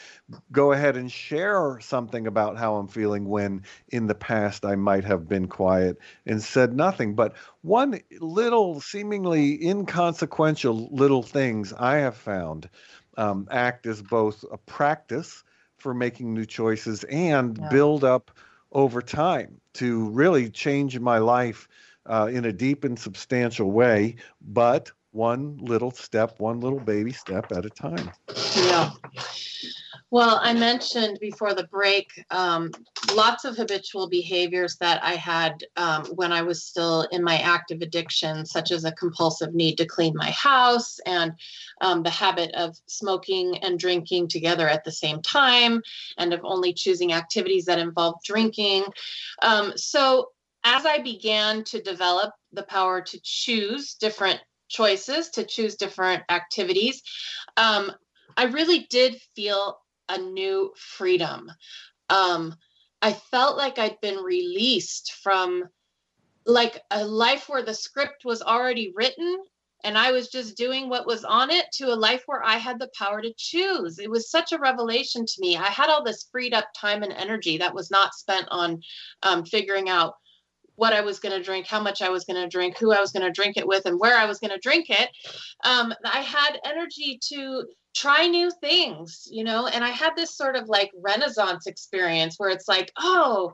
[0.51, 5.03] go ahead and share something about how I'm feeling when in the past I might
[5.03, 7.15] have been quiet and said nothing.
[7.15, 12.69] But one little, seemingly inconsequential little things I have found
[13.17, 15.43] um, act as both a practice
[15.77, 17.69] for making new choices and yeah.
[17.69, 18.31] build up
[18.71, 21.67] over time to really change my life
[22.11, 27.51] uh, in a deep and substantial way, but one little step, one little baby step
[27.53, 28.11] at a time.
[28.55, 28.91] Yeah.
[30.09, 32.71] Well, I mentioned before the break um,
[33.15, 37.81] lots of habitual behaviors that I had um, when I was still in my active
[37.81, 41.31] addiction, such as a compulsive need to clean my house and
[41.79, 45.81] um, the habit of smoking and drinking together at the same time,
[46.17, 48.83] and of only choosing activities that involve drinking.
[49.41, 50.31] Um, so
[50.63, 57.01] as I began to develop the power to choose different choices, to choose different activities,
[57.57, 57.91] um,
[58.37, 59.77] I really did feel
[60.09, 61.51] a new freedom.
[62.09, 62.55] Um,
[63.01, 65.63] I felt like I'd been released from
[66.45, 69.43] like a life where the script was already written
[69.83, 72.79] and I was just doing what was on it to a life where I had
[72.79, 73.97] the power to choose.
[73.97, 75.57] It was such a revelation to me.
[75.57, 78.81] I had all this freed up time and energy that was not spent on
[79.23, 80.13] um, figuring out
[80.81, 82.99] what I was going to drink, how much I was going to drink, who I
[82.99, 85.09] was going to drink it with, and where I was going to drink it.
[85.63, 87.65] Um, I had energy to
[87.95, 92.49] try new things, you know, and I had this sort of like renaissance experience where
[92.49, 93.53] it's like, oh,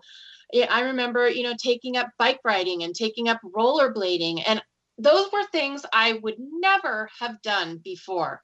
[0.72, 4.44] I remember, you know, taking up bike riding and taking up rollerblading.
[4.48, 4.64] And
[4.98, 8.42] those were things I would never have done before.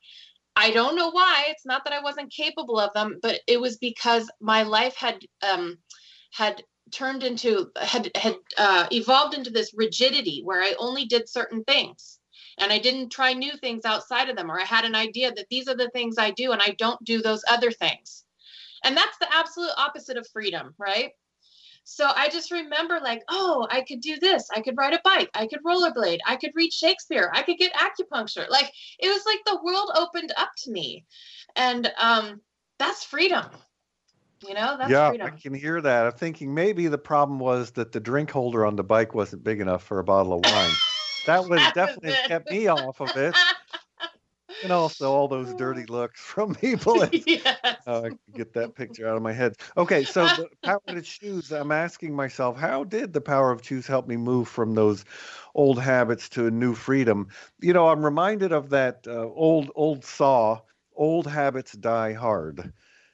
[0.57, 1.45] I don't know why.
[1.47, 5.19] It's not that I wasn't capable of them, but it was because my life had
[5.41, 5.77] um,
[6.33, 6.61] had
[6.93, 12.19] turned into had had uh, evolved into this rigidity where I only did certain things
[12.57, 15.47] and I didn't try new things outside of them or I had an idea that
[15.49, 18.23] these are the things I do and I don't do those other things.
[18.83, 21.11] And that's the absolute opposite of freedom, right?
[21.85, 24.47] So I just remember like, oh, I could do this.
[24.55, 25.29] I could ride a bike.
[25.33, 26.19] I could rollerblade.
[26.25, 27.29] I could read Shakespeare.
[27.33, 28.49] I could get acupuncture.
[28.49, 31.05] Like it was like the world opened up to me.
[31.55, 32.41] And um
[32.79, 33.45] that's freedom.
[34.47, 35.27] You know, that's yeah, freedom.
[35.27, 36.05] I can hear that.
[36.05, 39.59] I'm thinking maybe the problem was that the drink holder on the bike wasn't big
[39.61, 40.81] enough for a bottle of wine.
[41.25, 43.45] that would definitely kept me off of it.
[44.61, 47.01] And also all those dirty looks from people.
[47.25, 47.87] yes.
[47.87, 49.55] I can get that picture out of my head.
[49.77, 51.51] Okay, so the power to choose.
[51.51, 55.05] I'm asking myself, how did the power of choose help me move from those
[55.55, 57.27] old habits to a new freedom?
[57.61, 60.61] You know, I'm reminded of that uh, old old saw.
[60.95, 62.73] Old habits die hard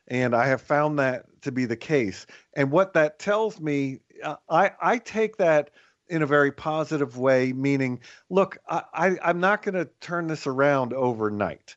[0.09, 2.25] and I have found that to be the case.
[2.55, 5.71] And what that tells me, uh, I I take that
[6.07, 10.47] in a very positive way, meaning, look, I, I am not going to turn this
[10.47, 11.75] around overnight.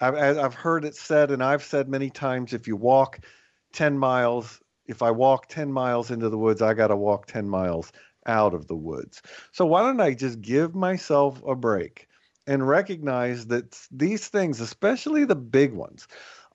[0.00, 3.20] I've I've heard it said, and I've said many times, if you walk
[3.72, 7.48] ten miles, if I walk ten miles into the woods, I got to walk ten
[7.48, 7.92] miles
[8.26, 9.22] out of the woods.
[9.52, 12.08] So why don't I just give myself a break?
[12.46, 16.06] and recognize that these things, especially the big ones,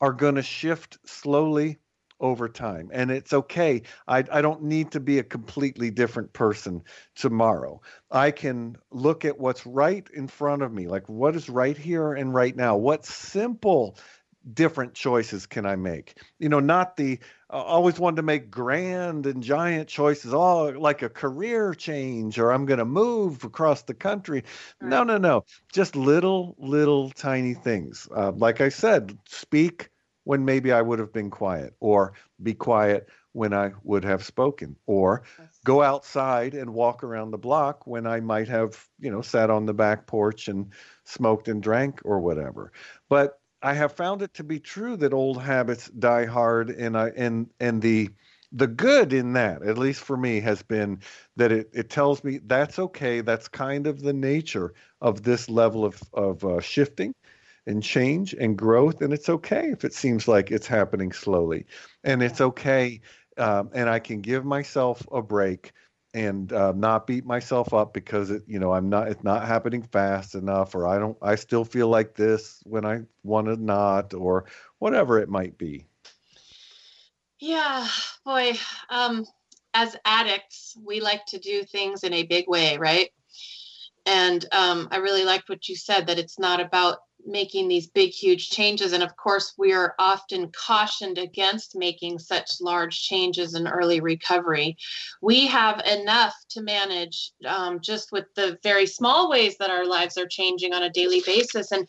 [0.01, 1.79] are going to shift slowly
[2.19, 2.89] over time.
[2.91, 3.83] And it's okay.
[4.07, 6.83] I, I don't need to be a completely different person
[7.15, 7.81] tomorrow.
[8.11, 12.13] I can look at what's right in front of me, like what is right here
[12.13, 12.75] and right now.
[12.75, 13.97] What simple
[14.53, 16.17] different choices can I make?
[16.39, 17.19] You know, not the
[17.51, 22.51] uh, always wanted to make grand and giant choices, oh, like a career change or
[22.51, 24.43] I'm going to move across the country.
[24.81, 24.89] Right.
[24.89, 25.45] No, no, no.
[25.71, 28.07] Just little, little tiny things.
[28.15, 29.89] Uh, like I said, speak
[30.25, 34.75] when maybe I would have been quiet, or be quiet when I would have spoken,
[34.85, 35.23] or
[35.63, 39.65] go outside and walk around the block when I might have, you know, sat on
[39.65, 40.71] the back porch and
[41.03, 42.71] smoked and drank or whatever.
[43.07, 47.09] But I have found it to be true that old habits die hard, and I
[47.09, 48.09] and and the
[48.51, 51.01] the good in that, at least for me, has been
[51.35, 53.21] that it, it tells me that's okay.
[53.21, 57.13] That's kind of the nature of this level of, of uh, shifting
[57.67, 59.01] and change and growth.
[59.01, 61.65] And it's okay if it seems like it's happening slowly.
[62.03, 63.01] And it's okay.
[63.37, 65.71] Um, and I can give myself a break
[66.13, 69.83] and uh, not beat myself up because it, you know, I'm not, it's not happening
[69.83, 74.13] fast enough, or I don't, I still feel like this when I want to not,
[74.13, 74.45] or
[74.79, 75.85] whatever it might be.
[77.39, 77.87] Yeah,
[78.25, 78.57] boy.
[78.89, 79.25] Um,
[79.73, 83.11] as addicts, we like to do things in a big way, right?
[84.09, 88.09] And um, I really liked what you said that it's not about making these big,
[88.09, 88.91] huge changes.
[88.91, 94.77] And of course, we are often cautioned against making such large changes in early recovery.
[95.21, 100.17] We have enough to manage um, just with the very small ways that our lives
[100.17, 101.71] are changing on a daily basis.
[101.71, 101.87] And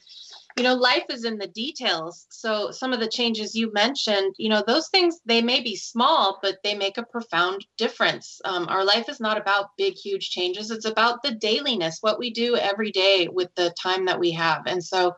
[0.60, 2.26] you know life is in the details.
[2.28, 6.38] So some of the changes you mentioned you know those things they may be small
[6.42, 8.42] but they make a profound difference.
[8.44, 10.70] Um, our life is not about big huge changes.
[10.70, 14.64] It's about the dailiness what we do every day with the time that we have.
[14.66, 15.14] And so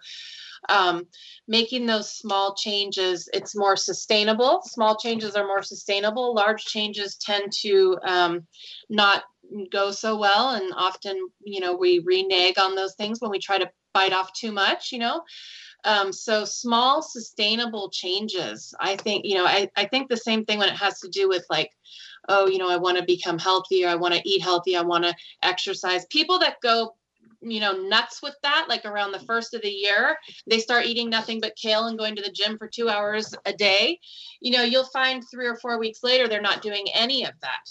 [0.69, 1.09] um,
[1.49, 4.61] making those small changes it's more sustainable.
[4.63, 6.37] Small changes are more sustainable.
[6.37, 8.47] Large changes tend to um,
[8.89, 9.25] not
[9.71, 13.59] go so well and often you know we renege on those things when we try
[13.59, 15.23] to bite off too much, you know.
[15.85, 18.73] Um, so small sustainable changes.
[18.79, 21.29] I think, you know, I, I think the same thing when it has to do
[21.29, 21.71] with like,
[22.29, 25.05] oh, you know, I want to become healthier, I want to eat healthy, I want
[25.05, 26.07] to exercise.
[26.07, 26.95] People that go
[27.45, 30.17] you know nuts with that like around the first of the year
[30.49, 33.53] they start eating nothing but kale and going to the gym for two hours a
[33.53, 33.99] day
[34.41, 37.69] you know you'll find three or four weeks later they're not doing any of that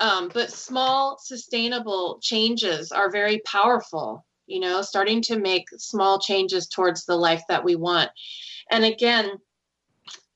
[0.00, 6.68] um, but small sustainable changes are very powerful you know, starting to make small changes
[6.68, 8.10] towards the life that we want.
[8.70, 9.32] And again,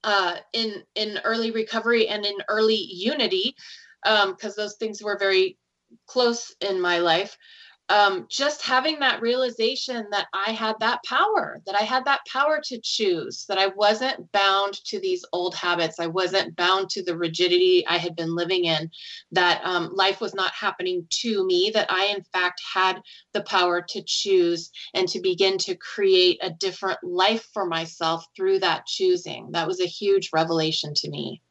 [0.02, 3.54] uh, in in early recovery and in early unity,
[4.02, 5.58] because um, those things were very
[6.06, 7.36] close in my life
[7.90, 12.60] um, just having that realization that I had that power, that I had that power
[12.64, 17.16] to choose, that I wasn't bound to these old habits, I wasn't bound to the
[17.16, 18.90] rigidity I had been living in,
[19.32, 23.82] that um, life was not happening to me, that I, in fact, had the power
[23.82, 29.50] to choose and to begin to create a different life for myself through that choosing.
[29.50, 31.42] That was a huge revelation to me.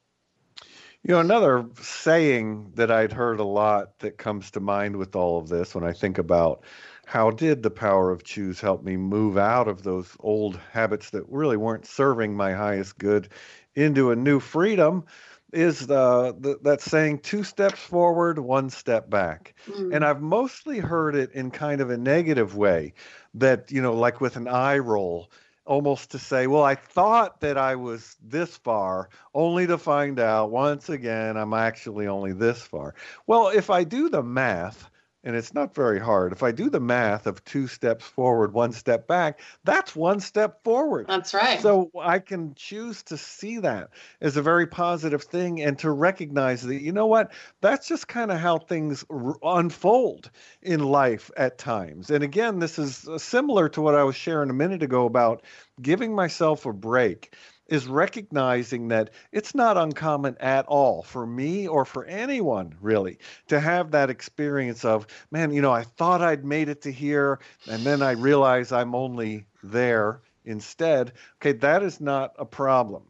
[1.03, 5.39] You know, another saying that I'd heard a lot that comes to mind with all
[5.39, 6.63] of this when I think about
[7.05, 11.23] how did the power of choose help me move out of those old habits that
[11.27, 13.29] really weren't serving my highest good
[13.75, 15.05] into a new freedom
[15.51, 19.95] is the, the that saying two steps forward one step back mm.
[19.95, 22.93] and i've mostly heard it in kind of a negative way
[23.33, 25.31] that you know like with an eye roll
[25.70, 30.49] almost to say, well, I thought that I was this far, only to find out
[30.49, 32.95] once again I'm actually only this far.
[33.28, 34.89] Well, if I do the math,
[35.24, 36.32] and it's not very hard.
[36.32, 40.63] If I do the math of two steps forward, one step back, that's one step
[40.63, 41.07] forward.
[41.07, 41.59] That's right.
[41.59, 43.89] So I can choose to see that
[44.22, 48.32] as a very positive thing and to recognize that, you know what, that's just kind
[48.32, 52.09] of how things r- unfold in life at times.
[52.09, 55.43] And again, this is uh, similar to what I was sharing a minute ago about
[55.82, 57.36] giving myself a break
[57.70, 63.17] is recognizing that it's not uncommon at all for me or for anyone really
[63.47, 67.39] to have that experience of, man, you know, I thought I'd made it to here
[67.70, 71.13] and then I realize I'm only there instead.
[71.38, 73.03] Okay, that is not a problem.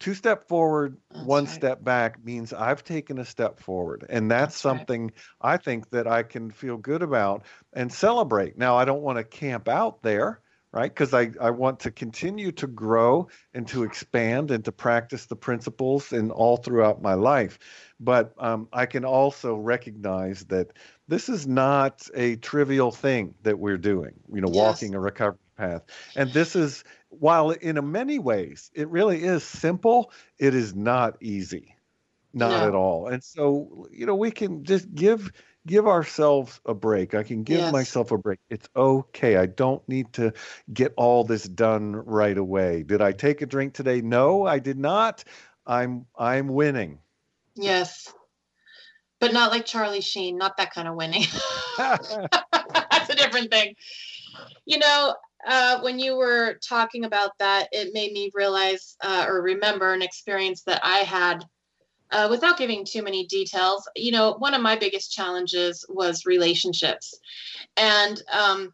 [0.00, 1.54] Two step forward, that's one right.
[1.54, 4.04] step back means I've taken a step forward.
[4.10, 5.12] And that's, that's something right.
[5.40, 8.58] I think that I can feel good about and celebrate.
[8.58, 10.40] Now, I don't want to camp out there
[10.74, 10.92] right?
[10.92, 15.36] Because I, I want to continue to grow and to expand and to practice the
[15.36, 17.60] principles in all throughout my life.
[18.00, 20.72] But um, I can also recognize that
[21.06, 24.56] this is not a trivial thing that we're doing, you know, yes.
[24.56, 25.82] walking a recovery path.
[26.16, 31.76] And this is, while in many ways it really is simple, it is not easy.
[32.36, 32.66] Not no.
[32.66, 33.06] at all.
[33.06, 35.30] And so, you know, we can just give
[35.66, 37.14] give ourselves a break.
[37.14, 37.72] I can give yes.
[37.72, 38.38] myself a break.
[38.50, 39.36] It's okay.
[39.36, 40.32] I don't need to
[40.72, 42.82] get all this done right away.
[42.82, 44.00] Did I take a drink today?
[44.00, 45.24] No, I did not.
[45.66, 46.98] I'm I'm winning.
[47.54, 48.12] Yes.
[49.20, 51.24] But not like Charlie Sheen, not that kind of winning.
[51.78, 53.74] That's a different thing.
[54.66, 55.14] You know,
[55.46, 60.02] uh, when you were talking about that, it made me realize uh, or remember an
[60.02, 61.44] experience that I had
[62.14, 67.18] uh, without giving too many details, you know, one of my biggest challenges was relationships.
[67.76, 68.72] And um,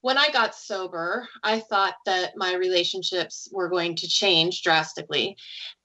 [0.00, 5.36] when I got sober, I thought that my relationships were going to change drastically.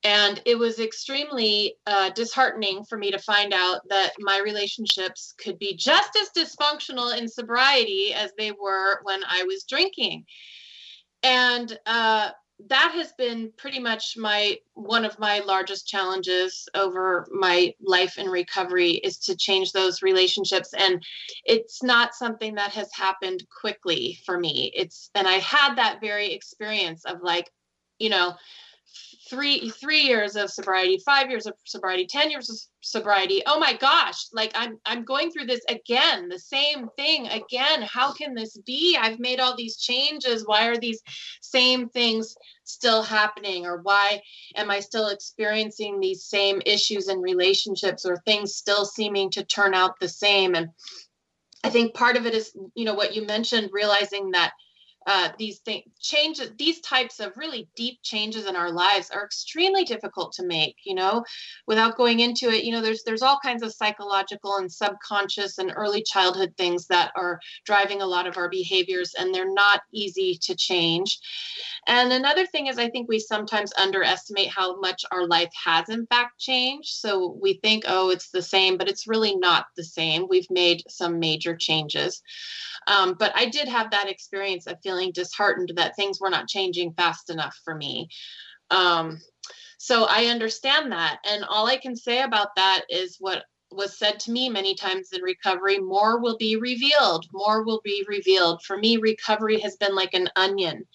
[0.05, 5.59] And it was extremely uh, disheartening for me to find out that my relationships could
[5.59, 10.23] be just as dysfunctional in sobriety as they were when I was drinking.
[11.21, 12.29] And uh,
[12.69, 18.27] that has been pretty much my one of my largest challenges over my life in
[18.27, 20.73] recovery is to change those relationships.
[20.73, 21.03] And
[21.45, 24.71] it's not something that has happened quickly for me.
[24.75, 27.51] It's and i had that very experience of like
[27.99, 28.33] you know
[29.29, 33.41] three three years of sobriety five years of sobriety ten years of sobriety.
[33.45, 37.81] Oh my gosh like i'm i'm going through this again the same thing again.
[37.81, 38.97] How can this be?
[38.99, 40.45] I've made all these changes.
[40.45, 41.01] Why are these
[41.41, 43.65] same things still happening?
[43.65, 44.21] Or why
[44.55, 49.73] am i still experiencing these same issues in relationships or things still seeming to turn
[49.73, 50.55] out the same?
[50.55, 50.69] And
[51.63, 54.53] i think part of it is you know what you mentioned realizing that
[55.07, 59.85] uh, these things changes these types of really deep changes in our lives are extremely
[59.85, 61.23] difficult to make you know
[61.65, 62.65] without going into it.
[62.65, 67.11] You know there's there's all kinds of psychological and subconscious and early childhood things that
[67.15, 71.19] are driving a lot of our behaviors and they're not easy to change.
[71.87, 76.05] And another thing is i think we sometimes underestimate how much our life has in
[76.07, 76.89] fact changed.
[76.89, 80.27] So we think oh it's the same but it's really not the same.
[80.29, 82.21] We've made some major changes.
[82.87, 86.93] Um, but I did have that experience of feeling disheartened that things were not changing
[86.93, 88.09] fast enough for me.
[88.69, 89.19] Um,
[89.77, 91.19] so I understand that.
[91.25, 95.09] And all I can say about that is what was said to me many times
[95.11, 97.25] in recovery more will be revealed.
[97.33, 98.63] More will be revealed.
[98.63, 100.85] For me, recovery has been like an onion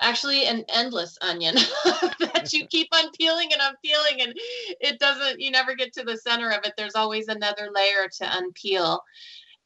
[0.00, 1.54] actually an endless onion
[2.18, 4.34] that you keep on peeling and unpeeling and
[4.80, 8.24] it doesn't you never get to the center of it there's always another layer to
[8.24, 8.98] unpeel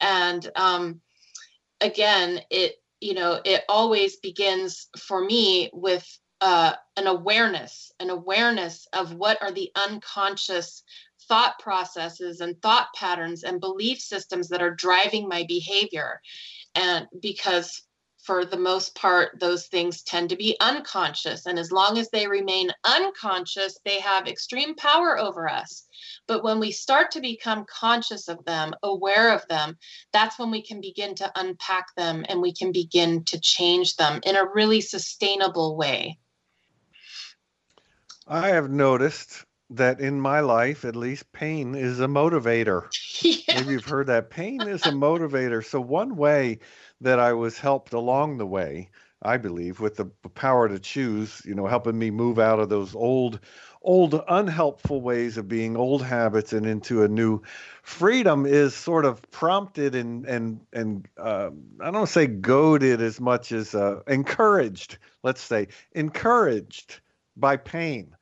[0.00, 1.00] and um,
[1.80, 6.06] again, it you know it always begins for me with
[6.40, 10.84] uh, an awareness, an awareness of what are the unconscious
[11.28, 16.20] thought processes and thought patterns and belief systems that are driving my behavior.
[16.74, 17.82] And because
[18.28, 21.46] for the most part, those things tend to be unconscious.
[21.46, 25.88] And as long as they remain unconscious, they have extreme power over us.
[26.26, 29.78] But when we start to become conscious of them, aware of them,
[30.12, 34.20] that's when we can begin to unpack them and we can begin to change them
[34.24, 36.18] in a really sustainable way.
[38.26, 42.90] I have noticed that in my life, at least, pain is a motivator.
[43.20, 43.56] Yeah.
[43.56, 44.30] Maybe you've heard that.
[44.30, 45.64] Pain is a motivator.
[45.64, 46.60] So, one way
[47.00, 48.88] that I was helped along the way,
[49.22, 52.94] I believe, with the power to choose, you know, helping me move out of those
[52.94, 53.40] old
[53.82, 57.40] old unhelpful ways of being, old habits, and into a new
[57.82, 63.52] freedom is sort of prompted and and and uh, I don't say goaded as much
[63.52, 64.98] as uh, encouraged.
[65.22, 67.00] Let's say encouraged
[67.36, 68.14] by pain,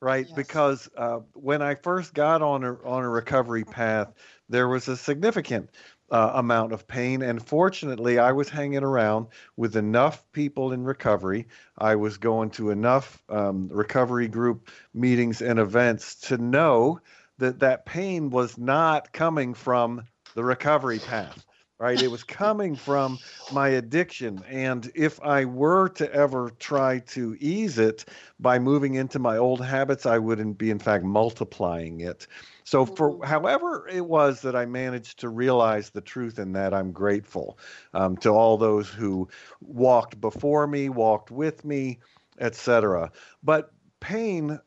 [0.00, 0.28] right?
[0.28, 0.34] Yes.
[0.34, 4.12] Because uh, when I first got on a on a recovery path,
[4.48, 5.70] there was a significant
[6.12, 7.22] uh, amount of pain.
[7.22, 11.48] And fortunately, I was hanging around with enough people in recovery.
[11.78, 17.00] I was going to enough um, recovery group meetings and events to know
[17.38, 20.02] that that pain was not coming from
[20.34, 21.44] the recovery path.
[21.78, 23.18] Right, it was coming from
[23.50, 24.44] my addiction.
[24.48, 28.04] And if I were to ever try to ease it
[28.38, 32.28] by moving into my old habits, I wouldn't be, in fact, multiplying it.
[32.72, 33.24] So, for mm-hmm.
[33.24, 37.58] however it was that I managed to realize the truth in that, I'm grateful
[37.92, 39.28] um, to all those who
[39.60, 41.98] walked before me, walked with me,
[42.40, 43.12] etc.
[43.42, 44.58] But pain,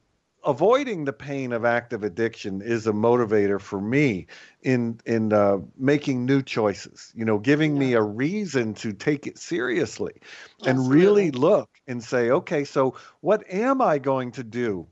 [0.45, 4.27] avoiding the pain of active addiction, is a motivator for me
[4.61, 7.11] in in uh, making new choices.
[7.15, 7.79] You know, giving yeah.
[7.79, 10.21] me a reason to take it seriously,
[10.63, 14.85] and really look and say, okay, so what am I going to do?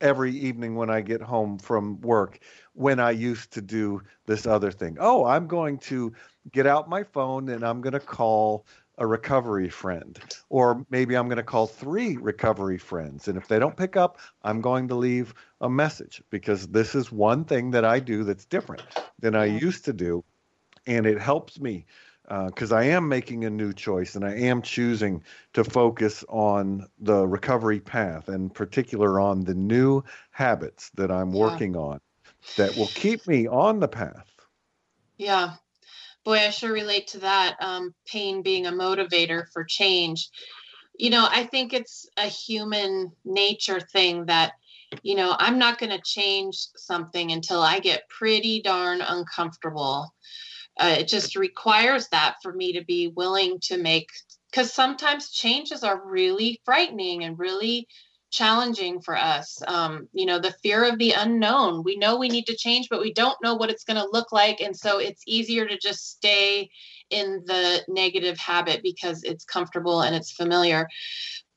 [0.00, 2.40] Every evening when I get home from work
[2.74, 4.96] when I used to do this other thing.
[5.00, 6.12] Oh, I'm going to
[6.52, 8.66] get out my phone and I'm going to call
[8.98, 10.18] a recovery friend.
[10.50, 13.28] Or maybe I'm going to call three recovery friends.
[13.28, 17.10] And if they don't pick up, I'm going to leave a message because this is
[17.10, 18.82] one thing that I do that's different
[19.18, 20.22] than I used to do.
[20.86, 21.86] And it helps me
[22.46, 25.24] because uh, I am making a new choice and I am choosing
[25.54, 31.40] to focus on the recovery path and particular on the new habits that I'm yeah.
[31.40, 32.00] working on
[32.56, 34.30] that will keep me on the path.
[35.18, 35.54] Yeah.
[36.24, 37.56] Boy, I sure relate to that.
[37.60, 40.28] Um, pain being a motivator for change.
[40.96, 44.52] You know, I think it's a human nature thing that,
[45.02, 50.12] you know, I'm not going to change something until I get pretty darn uncomfortable
[50.78, 54.08] uh, it just requires that for me to be willing to make
[54.50, 57.86] because sometimes changes are really frightening and really
[58.30, 59.60] challenging for us.
[59.66, 61.82] Um, you know, the fear of the unknown.
[61.82, 64.32] We know we need to change, but we don't know what it's going to look
[64.32, 64.60] like.
[64.60, 66.70] And so it's easier to just stay
[67.10, 70.88] in the negative habit because it's comfortable and it's familiar.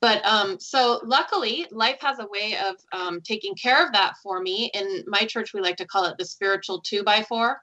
[0.03, 4.41] But um, so luckily, life has a way of um, taking care of that for
[4.41, 4.69] me.
[4.73, 7.57] In my church, we like to call it the spiritual two by 4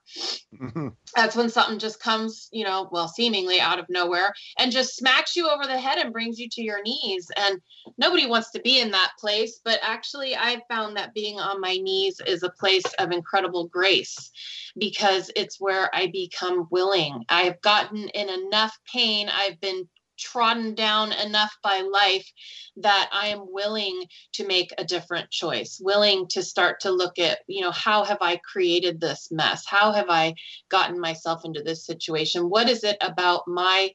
[0.55, 0.88] mm-hmm.
[1.14, 5.36] That's when something just comes, you know, well, seemingly out of nowhere and just smacks
[5.36, 7.30] you over the head and brings you to your knees.
[7.36, 7.61] And
[7.99, 9.61] nobody wants to be in that place.
[9.62, 14.30] But actually, I've found that being on my knees is a place of incredible grace
[14.78, 17.22] because it's where I become willing.
[17.28, 19.28] I've gotten in enough pain.
[19.28, 19.86] I've been
[20.21, 22.31] trodden down enough by life
[22.77, 24.05] that I am willing
[24.35, 28.18] to make a different choice, willing to start to look at, you know, how have
[28.21, 29.64] I created this mess?
[29.66, 30.35] How have I
[30.68, 32.51] gotten myself into this situation?
[32.51, 33.91] What is it about my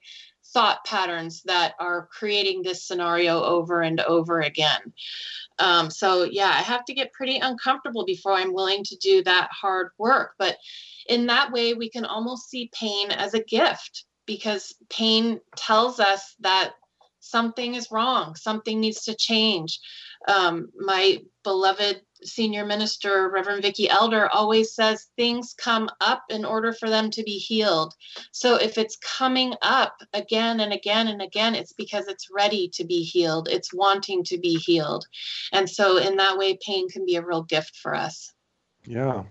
[0.54, 4.94] thought patterns that are creating this scenario over and over again?
[5.60, 9.50] Um, so, yeah, I have to get pretty uncomfortable before I'm willing to do that
[9.52, 10.34] hard work.
[10.38, 10.58] But
[11.08, 16.36] in that way, we can almost see pain as a gift because pain tells us
[16.40, 16.74] that
[17.20, 19.80] something is wrong, something needs to change.
[20.28, 26.72] Um, my beloved senior minister, Reverend Vicki Elder, always says things come up in order
[26.72, 27.94] for them to be healed.
[28.32, 32.86] So if it's coming up again and again and again, it's because it's ready to
[32.86, 35.06] be healed, it's wanting to be healed.
[35.52, 38.32] And so, in that way, pain can be a real gift for us.
[38.86, 39.24] Yeah,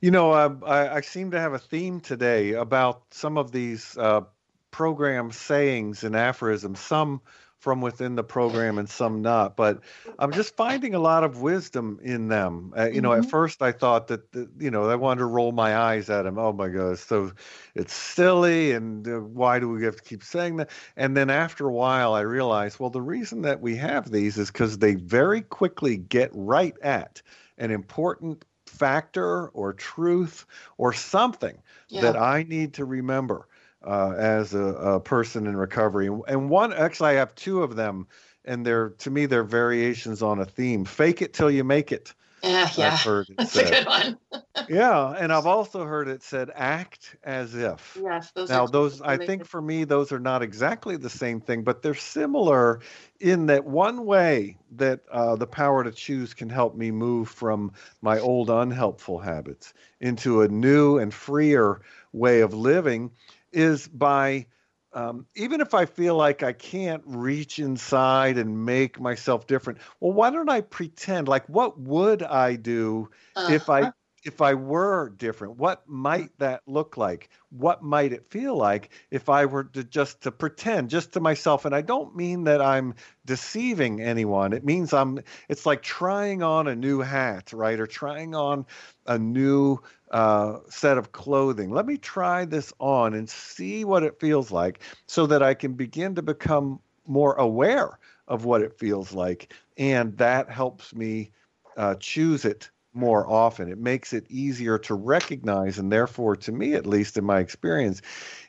[0.00, 3.96] you know, uh, I, I, seem to have a theme today about some of these
[3.98, 4.22] uh,
[4.70, 7.20] program sayings and aphorisms, some
[7.58, 9.54] from within the program and some not.
[9.54, 9.80] But
[10.18, 12.72] I'm just finding a lot of wisdom in them.
[12.74, 13.02] Uh, you mm-hmm.
[13.02, 13.28] know, at mm-hmm.
[13.28, 16.38] first I thought that, that, you know, I wanted to roll my eyes at them.
[16.38, 17.32] Oh my God, so
[17.74, 18.72] it's silly.
[18.72, 20.70] And uh, why do we have to keep saying that?
[20.96, 24.50] And then after a while, I realized, well, the reason that we have these is
[24.50, 27.20] because they very quickly get right at
[27.58, 30.46] an important factor or truth
[30.78, 31.58] or something
[31.88, 32.02] yeah.
[32.02, 33.48] that I need to remember
[33.86, 36.08] uh, as a, a, person in recovery.
[36.28, 38.06] And one, actually, I have two of them,
[38.44, 40.84] and they're to me they're variations on a theme.
[40.84, 42.14] Fake it till you make it.
[42.42, 42.94] Yeah, yeah.
[42.94, 43.66] I've heard That's said.
[43.66, 44.18] a good one.
[44.68, 47.98] yeah, and I've also heard it said act as if.
[48.00, 51.62] Yes, those now those I think for me those are not exactly the same thing,
[51.62, 52.80] but they're similar
[53.18, 57.72] in that one way that uh, the power to choose can help me move from
[58.00, 61.80] my old unhelpful habits into a new and freer
[62.12, 63.10] way of living
[63.52, 64.46] is by
[64.92, 70.12] um, even if I feel like I can't reach inside and make myself different, well,
[70.12, 71.28] why don't I pretend?
[71.28, 73.52] Like, what would I do uh-huh.
[73.52, 75.56] if I if I were different?
[75.56, 77.30] What might that look like?
[77.50, 81.64] What might it feel like if I were to just to pretend, just to myself?
[81.64, 82.94] And I don't mean that I'm
[83.24, 84.52] deceiving anyone.
[84.52, 85.20] It means I'm.
[85.48, 88.66] It's like trying on a new hat, right, or trying on
[89.06, 89.78] a new
[90.10, 91.70] uh, set of clothing.
[91.70, 95.74] Let me try this on and see what it feels like so that I can
[95.74, 97.98] begin to become more aware
[98.28, 99.52] of what it feels like.
[99.78, 101.32] And that helps me
[101.76, 103.70] uh, choose it more often.
[103.70, 108.02] It makes it easier to recognize, and therefore, to me at least, in my experience,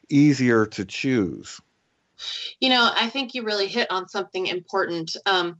[0.10, 1.62] easier to choose.
[2.60, 5.16] You know, I think you really hit on something important.
[5.26, 5.60] Um,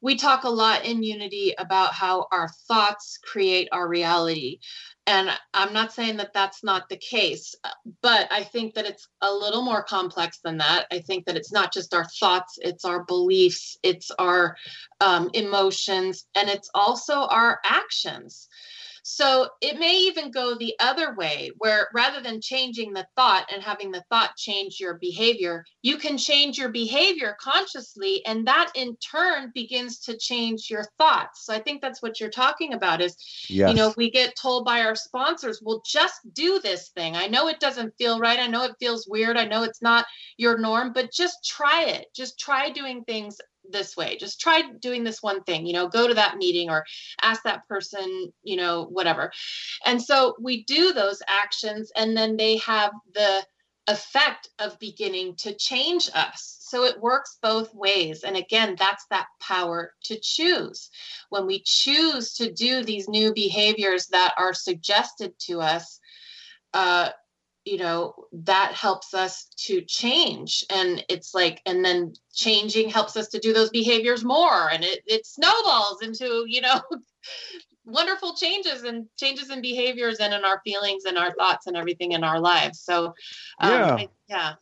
[0.00, 4.58] we talk a lot in Unity about how our thoughts create our reality.
[5.06, 7.54] And I'm not saying that that's not the case,
[8.02, 10.86] but I think that it's a little more complex than that.
[10.90, 14.56] I think that it's not just our thoughts, it's our beliefs, it's our
[15.00, 18.48] um, emotions, and it's also our actions.
[19.08, 23.62] So it may even go the other way, where rather than changing the thought and
[23.62, 28.96] having the thought change your behavior, you can change your behavior consciously, and that in
[28.96, 31.46] turn begins to change your thoughts.
[31.46, 33.16] So I think that's what you're talking about is,
[33.48, 33.70] yes.
[33.70, 37.14] you know, we get told by our sponsors, well, just do this thing.
[37.14, 38.40] I know it doesn't feel right.
[38.40, 39.36] I know it feels weird.
[39.36, 40.04] I know it's not
[40.36, 42.08] your norm, but just try it.
[42.12, 43.38] Just try doing things
[43.70, 44.16] this way.
[44.16, 46.84] Just try doing this one thing you know go to that meeting or
[47.22, 49.32] ask that person you know whatever.
[49.84, 53.44] And so we do those actions and then they have the
[53.88, 56.56] effect of beginning to change us.
[56.60, 58.24] So it works both ways.
[58.24, 60.90] And again that's that power to choose.
[61.30, 66.00] When we choose to do these new behaviors that are suggested to us
[66.74, 67.10] uh,
[67.66, 73.28] you know that helps us to change and it's like and then changing helps us
[73.28, 76.80] to do those behaviors more and it, it snowballs into you know
[77.84, 82.12] wonderful changes and changes in behaviors and in our feelings and our thoughts and everything
[82.12, 82.80] in our lives.
[82.80, 83.14] So, um,
[83.60, 83.94] Yeah.
[83.96, 84.54] I- yeah,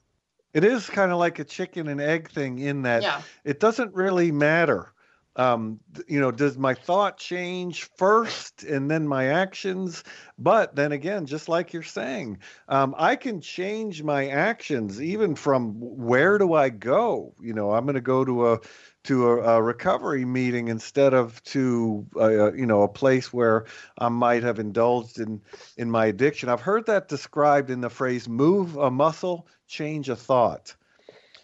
[0.53, 3.95] It is kind of like a chicken and egg thing in that yeah, it doesn't
[3.95, 4.94] really matter.
[5.37, 10.05] Um, you know, does my thought change first and then my actions?
[10.39, 15.75] But then again, just like you're saying, um, I can change my actions even from
[15.79, 17.35] where do I go?
[17.41, 18.61] You know, I'm going to go to a
[19.05, 23.67] to a, a recovery meeting instead of to uh, you know a place where
[23.99, 25.41] I might have indulged in
[25.77, 26.49] in my addiction.
[26.49, 30.75] I've heard that described in the phrase "move a muscle, change a thought."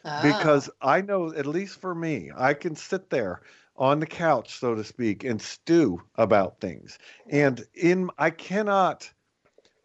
[0.05, 3.41] Ah, because I know, at least for me, I can sit there
[3.81, 6.99] on the couch, so to speak, and stew about things.
[7.29, 9.11] And in I cannot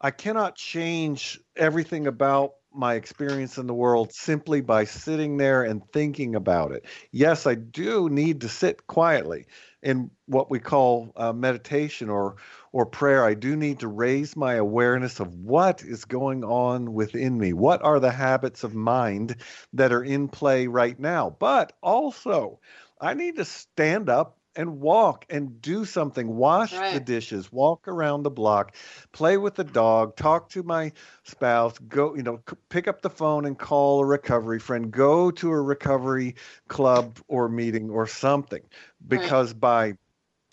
[0.00, 5.82] I cannot change everything about my experience in the world simply by sitting there and
[5.92, 6.84] thinking about it.
[7.10, 9.46] Yes, I do need to sit quietly
[9.82, 12.36] in what we call uh, meditation or
[12.72, 13.24] or prayer.
[13.24, 17.54] I do need to raise my awareness of what is going on within me.
[17.54, 19.36] What are the habits of mind
[19.72, 21.34] that are in play right now?
[21.38, 22.60] But also,
[23.00, 28.22] I need to stand up and walk and do something, wash the dishes, walk around
[28.22, 28.74] the block,
[29.12, 30.92] play with the dog, talk to my
[31.24, 35.30] spouse, go, you know, c- pick up the phone and call a recovery friend, go
[35.32, 36.36] to a recovery
[36.68, 38.62] club or meeting or something.
[39.06, 39.94] Because by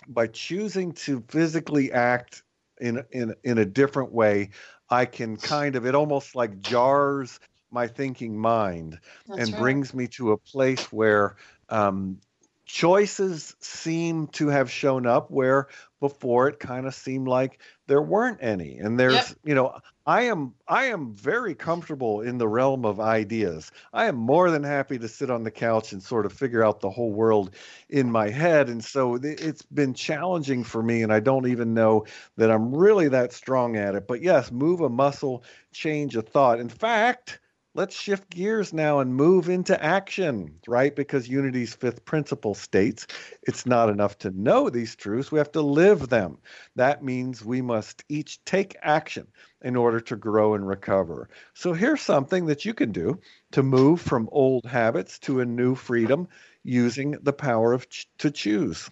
[0.08, 2.44] by choosing to physically act
[2.80, 4.50] in in in a different way,
[4.90, 7.40] I can kind of it almost like jars
[7.72, 9.56] my thinking mind that's and right.
[9.56, 11.36] brings me to a place where
[11.70, 12.20] um,
[12.66, 15.68] choices seem to have shown up where
[16.00, 18.78] before it kind of seemed like there weren't any.
[18.78, 19.38] And there's Yep.
[19.44, 23.72] you know i am i am very comfortable in the realm of ideas.
[23.94, 26.80] I am more than happy to sit on the couch and sort of figure out
[26.82, 27.56] the whole world
[27.90, 28.70] in my head.
[28.70, 32.06] And so it's been challenging for me and i don't even know
[32.38, 34.08] that i'm really that strong at it.
[34.08, 36.60] But yes move a muscle change a thought.
[36.60, 37.40] In fact
[37.76, 40.96] let's shift gears now and move into action, right?
[40.96, 43.08] Because Unity's fifth principle states
[43.44, 46.38] it's not enough to know these truths, we have to live them.
[46.76, 49.28] That means we must each take action
[49.62, 51.30] in order to grow and recover.
[51.54, 53.20] So here's something that you can do
[53.52, 56.28] to move from old habits to a new freedom
[56.64, 58.90] using the power of ch- to choose.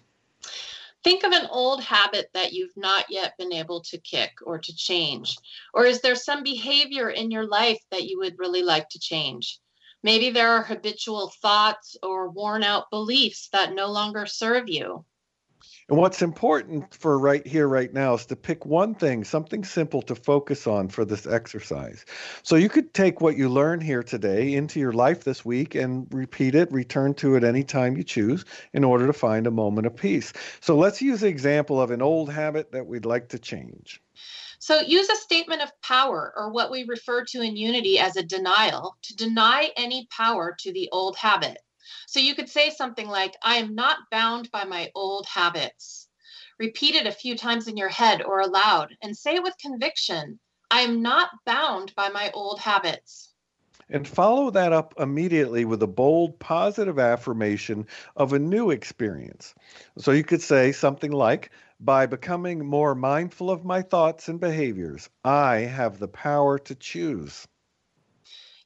[1.04, 4.76] Think of an old habit that you've not yet been able to kick or to
[4.76, 5.36] change.
[5.74, 9.58] Or is there some behavior in your life that you would really like to change?
[10.04, 15.04] Maybe there are habitual thoughts or worn out beliefs that no longer serve you.
[15.88, 20.00] And what's important for right here, right now, is to pick one thing, something simple
[20.02, 22.04] to focus on for this exercise.
[22.42, 26.06] So you could take what you learn here today into your life this week and
[26.12, 29.96] repeat it, return to it anytime you choose in order to find a moment of
[29.96, 30.32] peace.
[30.60, 34.00] So let's use the example of an old habit that we'd like to change.
[34.60, 38.22] So use a statement of power, or what we refer to in unity as a
[38.22, 41.58] denial, to deny any power to the old habit.
[42.06, 46.08] So you could say something like, I am not bound by my old habits.
[46.58, 50.38] Repeat it a few times in your head or aloud and say it with conviction
[50.70, 53.34] I am not bound by my old habits.
[53.90, 57.86] And follow that up immediately with a bold, positive affirmation
[58.16, 59.54] of a new experience.
[59.98, 65.10] So you could say something like, by becoming more mindful of my thoughts and behaviors,
[65.24, 67.46] I have the power to choose.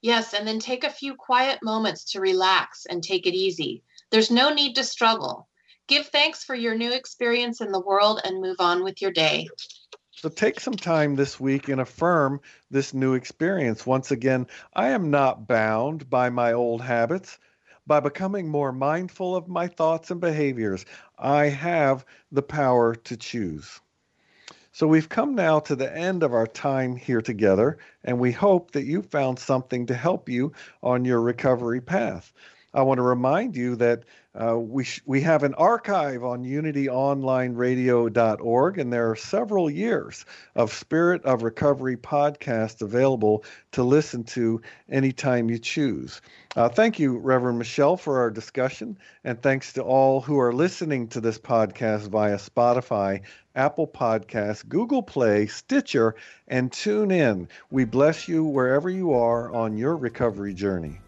[0.02, 3.82] Yes, and then take a few quiet moments to relax and take it easy.
[4.10, 5.48] There's no need to struggle.
[5.88, 9.48] Give thanks for your new experience in the world and move on with your day.
[10.10, 12.40] So take some time this week and affirm
[12.70, 13.86] this new experience.
[13.86, 17.38] Once again, I am not bound by my old habits.
[17.86, 20.84] By becoming more mindful of my thoughts and behaviors,
[21.18, 23.80] I have the power to choose.
[24.76, 28.72] So we've come now to the end of our time here together, and we hope
[28.72, 30.52] that you found something to help you
[30.82, 32.30] on your recovery path.
[32.74, 34.04] I want to remind you that
[34.38, 40.74] uh, we sh- we have an archive on unityonlineradio.org, and there are several years of
[40.74, 44.60] Spirit of Recovery podcasts available to listen to
[44.90, 46.20] anytime you choose.
[46.54, 51.08] Uh, thank you, Reverend Michelle, for our discussion, and thanks to all who are listening
[51.08, 53.22] to this podcast via Spotify,
[53.54, 56.14] Apple Podcasts, Google Play, Stitcher,
[56.46, 57.48] and Tune In.
[57.70, 61.00] We bless you wherever you are on your recovery journey.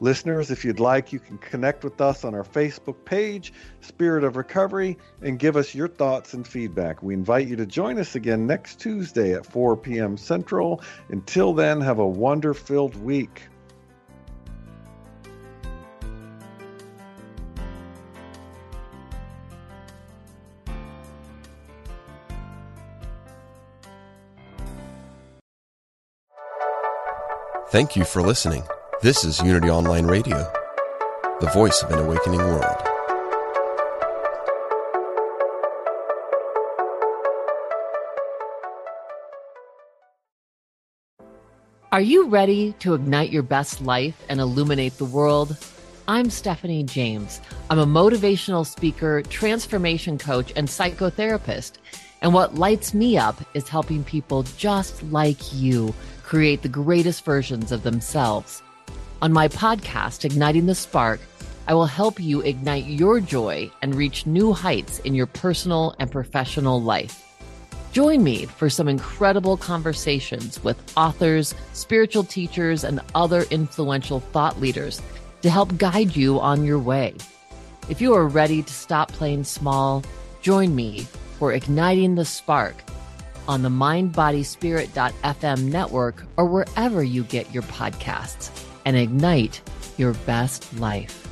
[0.00, 4.36] Listeners, if you'd like, you can connect with us on our Facebook page, Spirit of
[4.36, 7.02] Recovery, and give us your thoughts and feedback.
[7.02, 10.16] We invite you to join us again next Tuesday at 4 p.m.
[10.16, 10.82] Central.
[11.08, 13.42] Until then, have a wonder filled week.
[27.70, 28.62] Thank you for listening.
[29.00, 30.52] This is Unity Online Radio,
[31.38, 32.82] the voice of an awakening world.
[41.92, 45.56] Are you ready to ignite your best life and illuminate the world?
[46.08, 47.40] I'm Stephanie James.
[47.70, 51.74] I'm a motivational speaker, transformation coach, and psychotherapist.
[52.20, 55.94] And what lights me up is helping people just like you
[56.24, 58.60] create the greatest versions of themselves.
[59.20, 61.18] On my podcast, Igniting the Spark,
[61.66, 66.08] I will help you ignite your joy and reach new heights in your personal and
[66.08, 67.24] professional life.
[67.90, 75.02] Join me for some incredible conversations with authors, spiritual teachers, and other influential thought leaders
[75.42, 77.16] to help guide you on your way.
[77.88, 80.04] If you are ready to stop playing small,
[80.42, 81.08] join me
[81.40, 82.76] for Igniting the Spark
[83.48, 89.60] on the mindbodyspirit.fm network or wherever you get your podcasts and ignite
[89.98, 91.27] your best life.